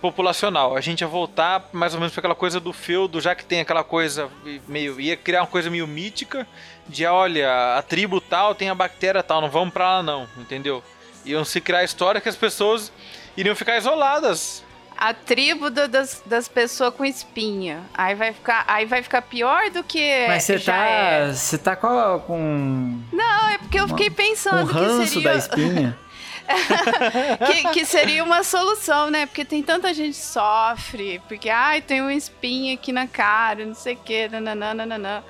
populacional. 0.00 0.76
A 0.76 0.80
gente 0.80 1.02
ia 1.02 1.06
voltar 1.06 1.68
mais 1.72 1.94
ou 1.94 2.00
menos 2.00 2.12
para 2.12 2.20
aquela 2.20 2.34
coisa 2.34 2.58
do 2.58 2.72
feudo, 2.72 3.20
já 3.20 3.34
que 3.34 3.44
tem 3.44 3.60
aquela 3.60 3.84
coisa 3.84 4.30
meio. 4.66 5.00
ia 5.00 5.16
criar 5.16 5.42
uma 5.42 5.46
coisa 5.46 5.68
meio 5.70 5.86
mítica 5.86 6.46
de 6.88 7.04
olha, 7.06 7.76
a 7.76 7.82
tribo 7.82 8.20
tal 8.20 8.54
tem 8.54 8.70
a 8.70 8.74
bactéria 8.74 9.22
tal, 9.22 9.40
não 9.40 9.50
vamos 9.50 9.72
pra 9.72 9.96
lá 9.96 10.02
não, 10.02 10.26
entendeu? 10.38 10.82
Iam 11.24 11.44
se 11.44 11.60
criar 11.60 11.84
história 11.84 12.20
que 12.20 12.28
as 12.28 12.36
pessoas 12.36 12.90
iriam 13.36 13.54
ficar 13.54 13.76
isoladas. 13.76 14.64
A 15.00 15.14
tribo 15.14 15.70
da- 15.70 15.86
das, 15.86 16.22
das 16.26 16.46
pessoas 16.46 16.94
com 16.94 17.04
espinha. 17.04 17.80
Aí 17.94 18.14
vai 18.14 18.34
ficar, 18.34 18.64
aí 18.68 18.84
vai 18.84 19.02
ficar 19.02 19.22
pior 19.22 19.70
do 19.70 19.82
que 19.82 20.26
Mas 20.28 20.44
você 20.44 20.58
tá. 20.58 20.76
é. 20.84 21.32
Você 21.32 21.56
tá 21.56 21.74
com. 21.74 22.20
com 22.26 23.00
Não, 23.10 23.48
é 23.48 23.56
porque 23.58 23.80
eu 23.80 23.88
fiquei 23.88 24.10
um 24.10 24.12
pensando 24.12 24.66
que 24.68 24.74
ranço 24.74 25.06
seria 25.06 25.30
da 25.30 25.34
espinha. 25.36 25.98
que, 27.46 27.68
que 27.70 27.84
seria 27.84 28.22
uma 28.24 28.42
solução, 28.42 29.10
né? 29.10 29.24
Porque 29.24 29.44
tem 29.44 29.62
tanta 29.62 29.94
gente 29.94 30.16
que 30.18 30.24
sofre, 30.24 31.22
porque 31.28 31.48
ai, 31.48 31.80
tem 31.80 32.00
uma 32.00 32.12
espinha 32.12 32.74
aqui 32.74 32.92
na 32.92 33.06
cara, 33.06 33.64
não 33.64 33.74
sei 33.74 33.94
o 33.94 33.98
que, 33.98 34.28
nananana. 34.28 35.24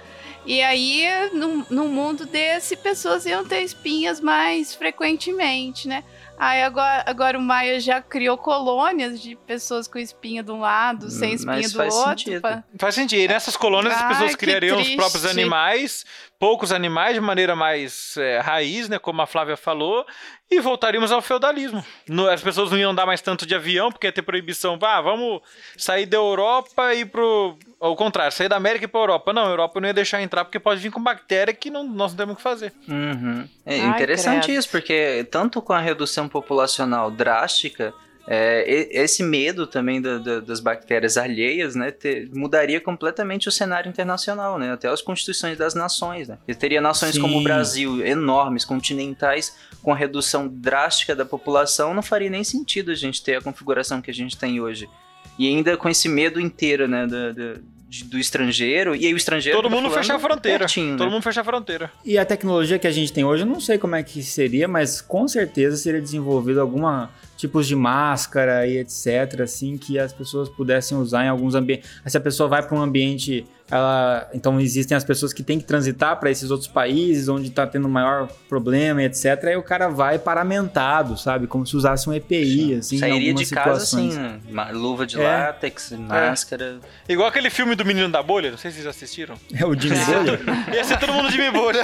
E 0.46 0.62
aí, 0.62 1.06
num, 1.35 1.64
num 1.68 1.88
mundo 1.88 2.24
desse, 2.24 2.74
pessoas 2.74 3.26
iam 3.26 3.44
ter 3.44 3.61
espinhas 3.61 4.20
mais 4.20 4.74
frequentemente, 4.74 5.87
né? 5.87 6.02
Aí 6.42 6.62
agora, 6.62 7.05
agora 7.07 7.38
o 7.38 7.42
Maia 7.42 7.79
já 7.79 8.00
criou 8.00 8.38
colônias 8.38 9.20
de 9.20 9.37
pessoas 9.37 9.87
com 9.87 9.98
espinha 9.98 10.42
de 10.42 10.50
um 10.50 10.61
lado, 10.61 11.11
sem 11.11 11.33
Hum, 11.33 11.35
espinha 11.35 11.55
mas 11.57 11.72
do 11.72 11.76
faz 11.76 11.94
outro. 11.94 12.09
sentido. 12.18 12.40
pra- 12.40 12.64
Faz 12.79 12.94
sentido. 12.94 13.20
E 13.20 13.29
nessas 13.29 13.57
colônias 13.59 13.94
as 13.94 14.00
Ai, 14.00 14.09
pessoas 14.09 14.31
que 14.31 14.37
criariam 14.38 14.81
os 14.81 14.88
próprios 14.94 15.26
animais, 15.26 16.07
poucos 16.38 16.72
animais 16.72 17.12
de 17.14 17.20
maneira 17.20 17.55
mais 17.55 18.16
é, 18.16 18.38
raiz, 18.40 18.88
né? 18.88 18.98
Como 18.98 19.20
a 19.20 19.26
Flávia 19.26 19.55
falou, 19.57 20.07
e 20.50 20.59
voltaríamos 20.61 21.12
ao 21.12 21.20
feudalismo. 21.20 21.85
No- 22.09 22.26
as 22.29 22.40
pessoas 22.42 22.70
não 22.70 22.79
iam 22.79 22.92
andar 22.92 23.05
mais 23.05 23.20
tanto 23.20 23.44
de 23.44 23.55
avião, 23.55 23.92
porque 23.92 24.07
ia 24.07 24.12
ter 24.12 24.22
proibição. 24.22 24.79
Ah, 24.83 25.00
vamos 25.03 25.42
sair 25.76 26.07
da 26.07 26.16
Europa 26.16 26.94
e 26.94 27.05
pro. 27.05 27.59
Ao 27.80 27.96
contrário, 27.96 28.30
sair 28.30 28.48
da 28.48 28.56
América 28.56 28.84
e 28.84 28.88
pra 28.88 29.00
Europa. 29.00 29.32
Não, 29.32 29.46
a 29.46 29.50
Europa 29.50 29.80
não 29.80 29.88
ia 29.88 29.94
deixar 29.94 30.20
entrar 30.20 30.44
porque 30.44 30.58
pode 30.60 30.80
vir 30.80 30.90
com 30.90 31.02
bactéria 31.02 31.54
que 31.54 31.70
não, 31.70 31.82
nós 31.82 32.12
não 32.12 32.18
temos 32.18 32.34
o 32.34 32.36
que 32.36 32.42
fazer. 32.42 32.72
Uhum. 32.86 33.48
É 33.64 33.80
Ai, 33.80 33.88
interessante 33.88 34.44
credo. 34.44 34.58
isso, 34.58 34.68
porque 34.68 35.26
tanto 35.30 35.62
com 35.62 35.72
a 35.72 35.80
redução 35.80 36.28
populacional 36.28 37.10
drástica, 37.10 37.94
é, 38.28 38.86
esse 38.92 39.22
medo 39.22 39.66
também 39.66 40.00
da- 40.00 40.18
da- 40.18 40.40
das 40.40 40.60
bactérias 40.60 41.16
alheias, 41.16 41.74
né, 41.74 41.90
te- 41.90 42.28
mudaria 42.34 42.80
completamente 42.80 43.48
o 43.48 43.50
cenário 43.50 43.88
internacional, 43.88 44.58
né, 44.58 44.72
até 44.72 44.86
as 44.88 45.00
constituições 45.00 45.56
das 45.56 45.74
nações, 45.74 46.28
né. 46.28 46.36
E 46.46 46.54
teria 46.54 46.82
nações 46.82 47.16
como 47.18 47.34
o 47.36 47.38
Sim. 47.38 47.44
Brasil, 47.44 48.06
enormes, 48.06 48.64
continentais, 48.64 49.56
com 49.82 49.90
a 49.92 49.96
redução 49.96 50.46
drástica 50.46 51.16
da 51.16 51.24
população, 51.24 51.94
não 51.94 52.02
faria 52.02 52.28
nem 52.28 52.44
sentido 52.44 52.90
a 52.90 52.94
gente 52.94 53.22
ter 53.24 53.36
a 53.36 53.40
configuração 53.40 54.02
que 54.02 54.10
a 54.10 54.14
gente 54.14 54.36
tem 54.36 54.60
hoje. 54.60 54.88
E 55.40 55.48
ainda 55.48 55.74
com 55.74 55.88
esse 55.88 56.07
medo 56.07 56.38
inteiro, 56.38 56.87
né, 56.87 57.07
do, 57.07 57.33
do, 57.33 57.61
do 58.11 58.18
estrangeiro, 58.18 58.94
e 58.94 59.07
aí 59.07 59.14
o 59.14 59.16
estrangeiro... 59.16 59.57
Todo 59.57 59.70
tá 59.70 59.74
mundo 59.74 59.90
fechar 59.90 60.16
a 60.16 60.18
fronteira. 60.18 60.59
pertinho, 60.59 60.98
Todo 60.98 61.07
né? 61.07 61.14
mundo 61.14 61.22
fechar 61.22 61.40
a 61.40 61.44
fronteira. 61.44 61.90
E 62.05 62.18
a 62.18 62.26
tecnologia 62.26 62.79
que 62.79 62.87
a 62.87 62.90
gente 62.90 63.11
tem 63.11 63.24
hoje, 63.24 63.44
eu 63.44 63.46
não 63.46 63.59
sei 63.59 63.79
como 63.79 63.94
é 63.96 64.03
que 64.03 64.22
seria, 64.22 64.68
mas 64.68 65.00
com 65.00 65.26
certeza 65.26 65.79
seria 65.79 65.98
desenvolvido 65.98 66.61
alguma 66.61 67.09
tipos 67.38 67.66
de 67.66 67.74
máscara 67.74 68.66
e 68.66 68.76
etc, 68.76 69.40
assim, 69.42 69.79
que 69.79 69.98
as 69.98 70.12
pessoas 70.12 70.46
pudessem 70.46 70.98
usar 70.98 71.24
em 71.24 71.29
alguns 71.29 71.55
ambientes. 71.55 71.88
Se 72.05 72.18
a 72.18 72.20
pessoa 72.20 72.46
vai 72.46 72.62
para 72.62 72.76
um 72.76 72.83
ambiente 72.83 73.46
ela, 73.70 74.28
então 74.35 74.61
existem 74.61 74.96
as 74.96 75.04
pessoas 75.04 75.33
que 75.33 75.42
têm 75.42 75.59
que 75.59 75.64
transitar 75.64 76.18
para 76.18 76.30
esses 76.30 76.50
outros 76.50 76.68
países 76.68 77.28
onde 77.28 77.48
está 77.48 77.66
tendo 77.66 77.88
maior 77.88 78.28
problema, 78.48 79.02
etc. 79.02 79.44
Aí 79.44 79.56
o 79.56 79.62
cara 79.62 79.88
vai 79.88 80.18
paramentado, 80.18 81.16
sabe? 81.18 81.46
Como 81.46 81.66
se 81.66 81.76
usasse 81.76 82.09
um 82.09 82.12
EPI, 82.12 82.74
assim, 82.74 82.98
Sairia 82.98 83.30
algumas 83.30 83.48
de 83.48 83.54
casa 83.54 83.80
situações. 83.87 84.16
assim? 84.16 84.40
Uma 84.50 84.70
luva 84.70 85.06
de 85.06 85.20
É. 85.20 85.22
látex, 85.22 85.92
máscara. 85.92 86.78
Igual 87.09 87.28
aquele 87.28 87.50
filme 87.50 87.74
do 87.74 87.85
Menino 87.85 88.09
da 88.09 88.22
Bolha, 88.22 88.50
não 88.50 88.59
sei 88.59 88.70
se 88.70 88.76
vocês 88.76 88.85
já 88.85 88.90
assistiram. 88.90 89.35
É 89.54 89.64
o 89.64 89.74
Jimmy 89.78 89.98
Bolha? 90.04 90.40
Ia 90.74 90.85
ser 90.85 90.98
todo 90.98 91.12
mundo 91.12 91.30
Jimmy 91.30 91.50
Bolha. 91.50 91.83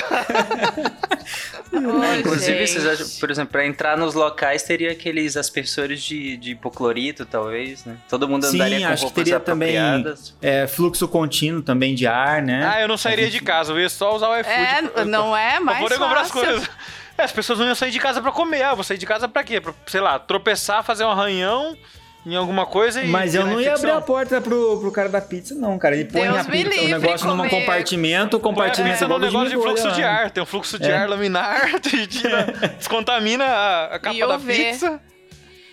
Ô, 1.73 2.19
Inclusive, 2.19 2.67
vocês 2.67 2.87
acham, 2.87 3.07
por 3.21 3.31
exemplo, 3.31 3.53
pra 3.53 3.67
entrar 3.67 3.97
nos 3.99 4.15
locais 4.15 4.63
teria 4.63 4.93
aqueles 4.93 5.37
aspersores 5.37 6.03
de, 6.03 6.37
de 6.37 6.53
hipoclorito, 6.53 7.27
talvez, 7.27 7.85
né? 7.85 7.97
Todo 8.09 8.29
mundo 8.29 8.47
Sim, 8.47 8.57
andaria 8.57 8.87
com 8.87 8.93
acho 8.93 8.97
que 8.97 9.03
roupas 9.05 9.25
teria 9.25 9.41
também 9.41 9.77
é, 10.41 10.67
fluxo 10.67 11.07
contínuo 11.09 11.63
também 11.63 11.76
de 11.95 12.07
ar, 12.07 12.43
né? 12.43 12.71
Ah, 12.73 12.81
eu 12.81 12.89
não 12.89 12.97
sairia 12.97 13.29
de 13.31 13.41
casa, 13.41 13.73
eu 13.73 13.81
ia 13.81 13.89
só 13.89 14.15
usar 14.15 14.29
o 14.29 14.39
iFood. 14.41 14.55
É, 14.57 14.83
pra- 14.83 15.05
não 15.05 15.37
é 15.37 15.59
mais 15.61 15.79
poder 15.81 15.99
comprar 15.99 16.21
as 16.21 16.31
coisas. 16.31 16.69
É, 17.19 17.23
as 17.25 17.33
pessoas 17.33 17.59
não 17.59 17.67
iam 17.67 17.75
sair 17.75 17.91
de 17.91 17.99
casa 17.99 18.21
pra 18.21 18.31
comer. 18.33 18.63
Ah, 18.63 18.71
eu 18.71 18.75
vou 18.77 18.85
sair 18.85 18.99
de 18.99 19.07
casa 19.07 19.27
pra 19.29 19.43
quê? 19.43 19.61
Pra, 19.61 19.73
sei 19.87 20.01
lá, 20.01 20.19
tropeçar, 20.19 20.83
fazer 20.85 21.05
um 21.05 21.11
arranhão 21.11 21.75
em 22.27 22.35
alguma 22.37 22.67
coisa 22.67 23.03
e. 23.03 23.09
Mas 23.09 23.35
eu 23.35 23.47
não 23.47 23.59
ia 23.61 23.75
abrir 23.75 23.91
a 23.91 24.01
porta 24.01 24.41
pro, 24.41 24.79
pro 24.81 24.93
cara 24.93 25.09
da 25.09 25.21
pizza, 25.21 25.55
não, 25.55 25.79
cara. 25.79 25.95
Ele 25.95 26.05
põe 26.07 26.23
Deus 26.23 26.37
a 26.37 26.45
pizza, 26.45 26.81
o 26.83 26.89
negócio 26.89 27.35
num 27.35 27.49
compartimento, 27.49 28.37
o 28.37 28.41
a 28.41 28.43
compartimento 28.43 28.93
pizza 28.93 29.05
é 29.05 29.09
num 29.09 29.15
igual 29.17 29.21
do 29.21 29.27
negócio 29.27 29.57
de 29.57 29.63
fluxo 29.63 29.93
de 29.95 30.01
né? 30.03 30.07
ar. 30.09 30.31
Tem 30.31 30.43
um 30.43 30.47
fluxo 30.47 30.79
de 30.79 30.91
É. 30.91 30.95
ar 30.97 31.09
laminar, 31.09 31.81
tira, 31.81 32.53
descontamina 32.77 33.45
a, 33.47 33.95
a 33.95 33.99
capa 33.99 34.17
E 34.17 34.21
da 34.27 34.39
pizza. 34.39 35.01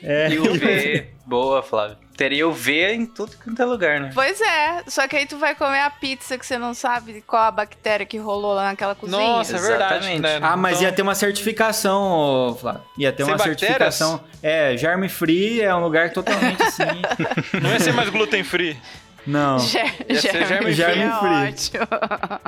É. 0.02 0.30
E 0.30 0.40
UV. 0.40 1.08
Boa, 1.26 1.62
Flávio. 1.64 1.98
Teria 2.16 2.48
UV 2.48 2.94
em 2.94 3.06
tudo 3.08 3.32
quanto 3.44 3.62
é 3.62 3.66
lugar, 3.66 4.00
né? 4.00 4.12
Pois 4.14 4.40
é, 4.40 4.84
só 4.88 5.08
que 5.08 5.16
aí 5.16 5.26
tu 5.26 5.38
vai 5.38 5.56
comer 5.56 5.80
a 5.80 5.90
pizza 5.90 6.38
que 6.38 6.46
você 6.46 6.58
não 6.60 6.74
sabe 6.74 7.24
qual 7.26 7.44
a 7.44 7.52
bactéria 7.52 8.06
que 8.06 8.18
rolou 8.20 8.54
lá 8.54 8.66
naquela 8.66 8.94
cozinha. 8.94 9.20
Nossa, 9.20 9.58
é 9.58 9.60
verdade. 9.60 10.20
Né? 10.20 10.40
Ah, 10.42 10.56
mas 10.56 10.74
Então, 10.78 10.84
ia 10.90 10.92
ter 10.94 11.02
uma 11.02 11.16
certificação, 11.16 12.56
Flávio. 12.62 12.82
Ia 12.98 13.12
ter 13.12 13.24
Sem 13.24 13.32
uma 13.34 13.38
bactérias? 13.38 13.60
certificação. 13.96 14.24
É, 14.42 14.78
germe 14.78 15.10
free 15.10 15.62
é 15.62 15.74
um 15.74 15.82
lugar 15.82 16.12
totalmente 16.12 16.62
assim. 16.62 16.84
Não 17.62 17.72
ia 17.72 17.80
ser 17.80 17.94
mais 17.94 18.10
gluten 18.10 18.44
free. 18.44 18.78
Não. 19.26 19.60
Ger- 19.60 19.96
Ia 20.10 20.22
ser 20.22 20.74
germe 20.74 21.10
free. 21.20 21.80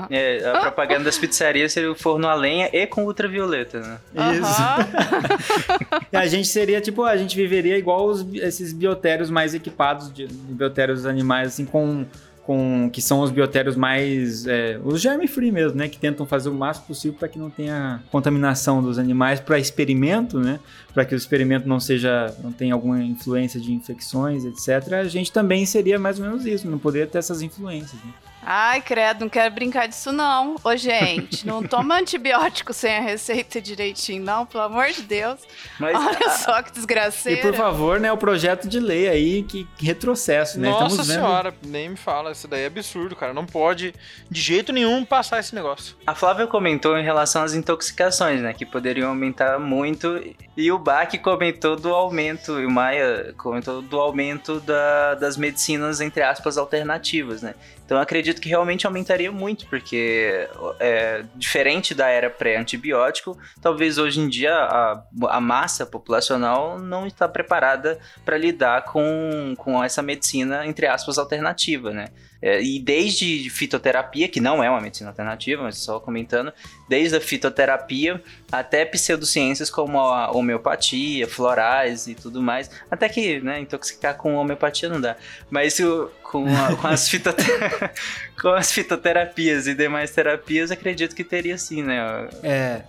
é. 0.10 0.40
É, 0.42 0.50
a 0.50 0.60
propaganda 0.62 1.06
das 1.06 1.18
pizzarias 1.18 1.72
seria 1.74 1.92
o 1.92 1.96
forno 1.96 2.28
a 2.28 2.34
lenha 2.34 2.70
e 2.74 2.86
com 2.86 3.06
ultravioleta, 3.06 3.80
né? 3.80 3.98
Isso. 4.34 6.06
E 6.12 6.18
a 6.18 6.26
gente 6.28 6.48
seria, 6.48 6.80
tipo, 6.82 7.04
a 7.04 7.16
gente 7.18 7.36
viveria 7.36 7.78
igual 7.78 8.06
os, 8.08 8.26
esses 8.36 8.72
biotérios 8.74 9.30
mais 9.30 9.54
equipados, 9.54 10.14
de, 10.14 10.28
biotérios 10.28 11.06
animais, 11.06 11.50
assim, 11.50 11.66
com, 11.66 12.06
com. 12.46 12.90
que 12.92 13.02
são 13.02 13.20
os 13.22 13.32
biotérios 13.32 13.76
mais. 13.76 14.46
é, 14.46 14.80
os 14.84 15.02
germe-free 15.02 15.52
mesmo, 15.52 15.78
né? 15.78 15.88
Que 15.88 15.98
tentam 15.98 16.26
fazer 16.26 16.50
o 16.50 16.54
máximo 16.54 16.88
possível 16.88 17.18
para 17.18 17.28
que 17.28 17.40
não 17.40 17.50
tenha 17.50 18.02
contaminação 18.12 18.82
dos 18.82 19.00
animais 19.00 19.40
para 19.40 19.58
experimento, 19.58 20.40
né? 20.40 20.60
Para 20.94 21.04
que 21.06 21.14
o 21.14 21.18
experimento 21.18 21.68
não 21.68 21.80
seja. 21.80 22.34
não 22.44 22.52
tenha 22.52 22.74
alguma 22.74 23.02
influência 23.04 23.60
de 23.60 23.74
infecções, 23.74 24.46
etc. 24.46 24.94
A 24.94 25.04
gente 25.06 25.32
também 25.32 25.66
seria 25.66 25.98
mais 25.98 26.20
ou 26.20 26.26
menos 26.26 26.46
isso, 26.46 26.70
não 26.70 26.78
poderia 26.78 27.08
ter 27.08 27.18
essas 27.18 27.42
influências. 27.42 28.02
Né? 28.04 28.14
Ai, 28.46 28.80
credo, 28.82 29.22
não 29.22 29.30
quero 29.30 29.54
brincar 29.54 29.88
disso 29.88 30.12
não. 30.12 30.56
Ô, 30.64 30.76
gente, 30.78 31.46
não 31.48 31.64
toma 31.64 31.98
antibiótico 32.00 32.74
sem 32.74 32.96
a 32.96 33.02
receita 33.02 33.60
direitinho, 33.60 34.24
não, 34.24 34.46
pelo 34.46 34.64
amor 34.64 34.88
de 34.88 35.02
Deus. 35.02 35.40
Mas 35.80 35.96
Olha 35.98 36.30
só 36.30 36.62
que 36.62 36.70
E 36.70 36.74
desgraceira. 36.74 37.42
por 37.42 37.54
favor, 37.56 38.00
né, 38.00 38.12
o 38.12 38.18
projeto 38.18 38.68
de 38.68 38.80
lei 38.80 39.08
aí, 39.10 39.44
que, 39.44 39.68
que 39.78 39.86
retrocesso, 39.86 40.60
né? 40.60 40.70
Nossa 40.70 40.86
Estamos 40.86 41.08
vendo- 41.08 41.16
senhora, 41.18 41.54
nem 41.66 41.90
me 41.90 41.96
fala. 41.98 42.32
Isso 42.32 42.48
daí 42.48 42.62
é 42.64 42.68
absurdo, 42.68 43.16
cara. 43.16 43.34
Não 43.34 43.46
pode, 43.46 43.94
de 44.30 44.42
jeito 44.42 44.72
nenhum, 44.72 45.04
passar 45.04 45.40
esse 45.40 45.56
negócio. 45.56 45.96
A 46.06 46.14
Flávia 46.14 46.46
comentou 46.46 46.98
em 46.98 47.04
relação 47.04 47.44
às 47.44 47.54
intoxicações, 47.54 48.42
né? 48.42 48.54
Que 48.54 48.66
poderiam 48.66 49.10
aumentar 49.10 49.58
muito. 49.60 50.22
E 50.56 50.72
o 50.72 50.78
Bach 50.78 51.12
comentou 51.22 51.76
do 51.76 51.94
aumento, 51.94 52.60
e 52.60 52.66
o 52.66 52.72
Maia 52.72 53.34
comentou 53.38 53.82
do 53.82 54.00
aumento 54.00 54.60
da- 54.60 55.16
das 55.16 55.36
medicinas, 55.36 56.00
entre 56.00 56.22
aspas, 56.22 56.58
alternativas, 56.58 57.42
né? 57.42 57.56
Então 57.86 57.98
eu 57.98 58.02
acredito 58.36 58.42
que 58.42 58.50
realmente 58.50 58.86
aumentaria 58.86 59.32
muito, 59.32 59.66
porque 59.68 60.48
é, 60.80 61.24
diferente 61.36 61.94
da 61.94 62.08
era 62.08 62.30
pré-antibiótico, 62.30 63.38
talvez 63.62 63.98
hoje 63.98 64.20
em 64.20 64.28
dia 64.28 64.54
a, 64.54 65.04
a 65.30 65.42
massa 65.42 65.86
populacional 65.86 66.78
não 66.78 67.08
está 67.08 67.28
preparada 67.28 67.98
para 68.24 68.38
lidar 68.38 68.84
com, 68.86 69.54
com 69.58 69.84
essa 69.84 70.02
medicina, 70.02 70.66
entre 70.66 70.86
aspas, 70.88 71.18
alternativa, 71.18 71.92
né? 71.92 72.08
É, 72.48 72.62
e 72.62 72.78
desde 72.78 73.50
fitoterapia, 73.50 74.28
que 74.28 74.40
não 74.40 74.64
é 74.64 74.70
uma 74.70 74.80
medicina 74.80 75.10
alternativa, 75.10 75.64
mas 75.64 75.80
só 75.80 76.00
comentando, 76.00 76.54
desde 76.88 77.18
a 77.18 77.20
fitoterapia 77.20 78.22
até 78.52 78.86
pseudociências 78.86 79.68
como 79.72 79.98
a 80.00 80.30
homeopatia, 80.32 81.28
florais 81.28 82.06
e 82.06 82.14
tudo 82.14 82.44
mais. 82.44 82.70
Até 82.92 83.10
que, 83.10 83.40
né, 83.40 83.62
intoxicar 83.62 84.16
com 84.16 84.36
homeopatia 84.36 84.88
não 84.88 85.02
dá. 85.02 85.16
Mas 85.50 85.80
o- 85.80 86.12
com, 86.22 86.46
a- 86.48 86.76
com 86.80 86.88
as 86.88 87.10
fitote- 87.10 87.44
com 88.40 88.50
as 88.50 88.72
fitoterapias 88.72 89.66
e 89.66 89.74
demais 89.74 90.12
terapias, 90.12 90.70
acredito 90.70 91.16
que 91.16 91.24
teria 91.24 91.58
sim, 91.58 91.82
né? 91.82 92.30
É, 92.44 92.82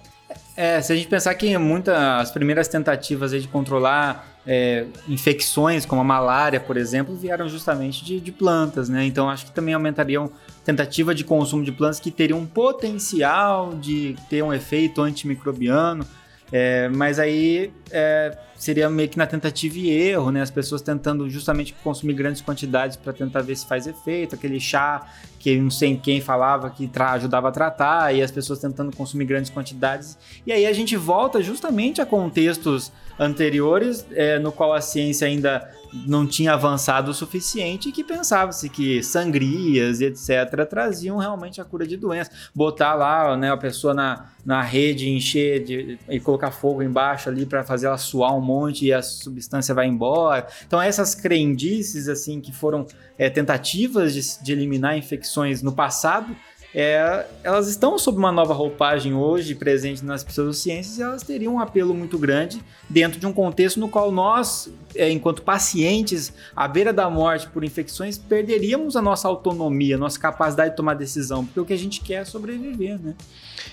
é, 0.54 0.82
se 0.82 0.92
a 0.92 0.96
gente 0.96 1.08
pensar 1.08 1.34
que 1.34 1.56
muitas 1.56 1.96
as 1.96 2.30
primeiras 2.30 2.68
tentativas 2.68 3.30
de 3.30 3.48
controlar 3.48 4.35
é, 4.46 4.86
infecções 5.08 5.84
como 5.84 6.00
a 6.00 6.04
malária, 6.04 6.60
por 6.60 6.76
exemplo, 6.76 7.16
vieram 7.16 7.48
justamente 7.48 8.04
de, 8.04 8.20
de 8.20 8.30
plantas, 8.30 8.88
né? 8.88 9.04
Então 9.04 9.28
acho 9.28 9.46
que 9.46 9.52
também 9.52 9.74
aumentariam 9.74 10.30
tentativa 10.64 11.14
de 11.14 11.24
consumo 11.24 11.64
de 11.64 11.72
plantas 11.72 11.98
que 11.98 12.10
teriam 12.10 12.38
um 12.38 12.46
potencial 12.46 13.74
de 13.74 14.16
ter 14.30 14.42
um 14.42 14.52
efeito 14.52 15.02
antimicrobiano, 15.02 16.06
é, 16.52 16.88
mas 16.88 17.18
aí 17.18 17.72
é, 17.90 18.36
seria 18.56 18.88
meio 18.88 19.08
que 19.08 19.18
na 19.18 19.26
tentativa 19.26 19.76
e 19.78 19.90
erro, 19.90 20.30
né? 20.30 20.42
As 20.42 20.50
pessoas 20.50 20.82
tentando 20.82 21.28
justamente 21.28 21.74
consumir 21.84 22.14
grandes 22.14 22.40
quantidades 22.40 22.96
para 22.96 23.12
tentar 23.12 23.42
ver 23.42 23.56
se 23.56 23.66
faz 23.66 23.86
efeito, 23.86 24.34
aquele 24.34 24.58
chá 24.58 25.06
que 25.38 25.56
não 25.60 25.70
sei 25.70 25.96
quem 25.96 26.20
falava 26.20 26.68
que 26.70 26.90
ajudava 26.98 27.48
a 27.48 27.52
tratar, 27.52 28.12
e 28.12 28.20
as 28.20 28.32
pessoas 28.32 28.58
tentando 28.58 28.94
consumir 28.96 29.26
grandes 29.26 29.50
quantidades. 29.50 30.18
E 30.44 30.52
aí 30.52 30.66
a 30.66 30.72
gente 30.72 30.96
volta 30.96 31.40
justamente 31.40 32.00
a 32.00 32.06
contextos 32.06 32.90
anteriores, 33.18 34.04
é, 34.12 34.38
no 34.38 34.50
qual 34.50 34.72
a 34.74 34.80
ciência 34.80 35.26
ainda 35.26 35.70
não 36.06 36.26
tinha 36.26 36.52
avançado 36.52 37.10
o 37.10 37.14
suficiente 37.14 37.88
e 37.88 37.92
que 37.92 38.02
pensava-se 38.02 38.68
que 38.68 39.02
sangrias 39.02 40.00
e 40.00 40.06
etc. 40.06 40.66
traziam 40.68 41.16
realmente 41.16 41.60
a 41.60 41.64
cura 41.64 41.86
de 41.86 41.96
doenças. 41.96 42.50
Botar 42.54 42.94
lá 42.94 43.36
né, 43.36 43.50
a 43.50 43.56
pessoa 43.56 43.94
na, 43.94 44.26
na 44.44 44.60
rede, 44.60 45.08
encher 45.08 45.64
de, 45.64 45.98
e 46.08 46.20
colocar 46.20 46.50
fogo 46.50 46.82
embaixo 46.82 47.28
ali 47.28 47.46
para 47.46 47.62
fazer 47.62 47.75
ela 47.84 47.98
suar 47.98 48.36
um 48.36 48.40
monte 48.40 48.86
e 48.86 48.92
a 48.92 49.02
substância 49.02 49.74
vai 49.74 49.86
embora. 49.86 50.46
Então 50.66 50.80
essas 50.80 51.14
crendices 51.14 52.08
assim 52.08 52.40
que 52.40 52.52
foram 52.52 52.86
é, 53.18 53.30
tentativas 53.30 54.14
de, 54.14 54.42
de 54.42 54.52
eliminar 54.52 54.96
infecções 54.96 55.62
no 55.62 55.72
passado, 55.72 56.36
é, 56.78 57.24
elas 57.42 57.68
estão 57.68 57.98
sob 57.98 58.18
uma 58.18 58.30
nova 58.30 58.52
roupagem 58.52 59.14
hoje, 59.14 59.54
presente 59.54 60.04
nas 60.04 60.22
pseudociências, 60.22 60.98
e 60.98 61.02
elas 61.02 61.22
teriam 61.22 61.54
um 61.54 61.58
apelo 61.58 61.94
muito 61.94 62.18
grande 62.18 62.62
dentro 62.86 63.18
de 63.18 63.26
um 63.26 63.32
contexto 63.32 63.80
no 63.80 63.88
qual 63.88 64.12
nós, 64.12 64.70
é, 64.94 65.10
enquanto 65.10 65.40
pacientes, 65.40 66.34
à 66.54 66.68
beira 66.68 66.92
da 66.92 67.08
morte 67.08 67.48
por 67.48 67.64
infecções, 67.64 68.18
perderíamos 68.18 68.94
a 68.94 69.00
nossa 69.00 69.26
autonomia, 69.26 69.94
a 69.94 69.98
nossa 69.98 70.20
capacidade 70.20 70.72
de 70.72 70.76
tomar 70.76 70.92
decisão, 70.92 71.46
porque 71.46 71.60
o 71.60 71.64
que 71.64 71.72
a 71.72 71.78
gente 71.78 72.02
quer 72.02 72.20
é 72.20 72.24
sobreviver, 72.26 73.00
né? 73.00 73.14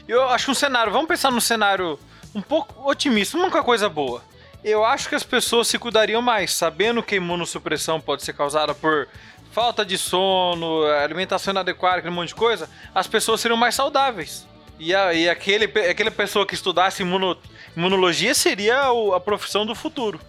Eu 0.07 0.23
acho 0.29 0.49
um 0.49 0.55
cenário, 0.55 0.93
vamos 0.93 1.09
pensar 1.09 1.29
num 1.29 1.41
cenário 1.41 1.99
um 2.35 2.41
pouco 2.41 2.89
otimista, 2.89 3.37
uma 3.37 3.49
coisa 3.63 3.87
boa. 3.89 4.21
Eu 4.63 4.85
acho 4.85 5.09
que 5.09 5.15
as 5.15 5.23
pessoas 5.23 5.67
se 5.67 5.77
cuidariam 5.77 6.21
mais, 6.21 6.53
sabendo 6.53 7.03
que 7.03 7.15
a 7.15 7.17
imunossupressão 7.17 7.99
pode 7.99 8.23
ser 8.23 8.33
causada 8.33 8.73
por 8.73 9.07
falta 9.51 9.85
de 9.85 9.97
sono, 9.97 10.83
alimentação 11.03 11.51
inadequada, 11.51 11.97
aquele 11.97 12.13
monte 12.15 12.29
de 12.29 12.35
coisa, 12.35 12.69
as 12.95 13.05
pessoas 13.05 13.41
seriam 13.41 13.57
mais 13.57 13.75
saudáveis. 13.75 14.47
E, 14.79 14.95
a, 14.95 15.13
e 15.13 15.29
aquele, 15.29 15.65
aquela 15.65 16.09
pessoa 16.09 16.45
que 16.47 16.55
estudasse 16.55 17.03
imuno, 17.03 17.37
imunologia 17.77 18.33
seria 18.33 18.91
o- 18.91 19.13
a 19.13 19.19
profissão 19.19 19.65
do 19.65 19.75
futuro. 19.75 20.19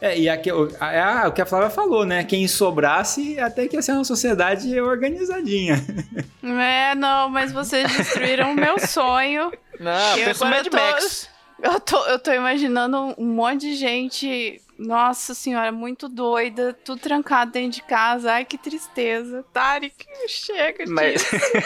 É, 0.00 0.18
e 0.18 0.28
aqui, 0.28 0.50
o, 0.52 0.70
a- 0.80 1.24
a- 1.24 1.28
o 1.28 1.32
que 1.32 1.42
a 1.42 1.46
Flávia 1.46 1.68
falou, 1.70 2.04
né? 2.06 2.24
Quem 2.24 2.46
sobrasse, 2.48 3.38
até 3.38 3.66
que 3.68 3.76
ia 3.76 3.82
ser 3.82 3.92
uma 3.92 4.04
sociedade 4.04 4.80
organizadinha. 4.80 5.84
É, 6.42 6.94
não, 6.94 7.28
mas 7.28 7.52
vocês 7.52 7.90
destruíram 7.96 8.52
o 8.52 8.54
meu 8.54 8.78
sonho. 8.78 9.52
Não, 9.80 10.16
Eu 10.18 10.24
pensa 10.26 10.44
no 10.44 10.50
Mad 10.50 10.66
tô- 10.66 10.76
Max. 10.76 11.28
Eu 11.62 11.80
tô, 11.80 12.04
eu 12.06 12.18
tô 12.18 12.32
imaginando 12.32 13.14
um 13.16 13.26
monte 13.26 13.60
de 13.60 13.74
gente, 13.74 14.60
nossa 14.78 15.34
senhora, 15.34 15.70
muito 15.70 16.08
doida, 16.08 16.76
tudo 16.84 17.00
trancado 17.00 17.52
dentro 17.52 17.80
de 17.80 17.82
casa. 17.82 18.32
Ai, 18.32 18.44
que 18.44 18.58
tristeza. 18.58 19.44
Tarek, 19.52 19.94
chega 20.28 20.84
Mas 20.88 21.24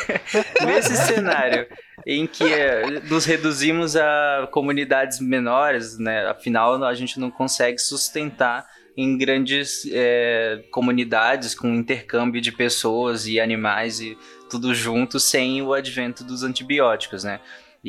nesse 0.65 0.97
cenário 0.97 1.67
em 2.07 2.27
que 2.27 2.45
é, 2.45 3.01
nos 3.01 3.25
reduzimos 3.25 3.97
a 3.97 4.49
comunidades 4.51 5.21
menores, 5.21 5.99
né? 5.99 6.27
Afinal, 6.27 6.83
a 6.83 6.95
gente 6.95 7.19
não 7.19 7.31
consegue 7.31 7.79
sustentar 7.79 8.67
em 8.97 9.17
grandes 9.17 9.89
é, 9.93 10.65
comunidades 10.71 11.55
com 11.55 11.69
intercâmbio 11.75 12.41
de 12.41 12.51
pessoas 12.51 13.27
e 13.27 13.39
animais 13.39 14.01
e 14.01 14.17
tudo 14.51 14.75
junto 14.75 15.21
sem 15.21 15.63
o 15.63 15.73
advento 15.73 16.25
dos 16.25 16.43
antibióticos, 16.43 17.25
né? 17.25 17.41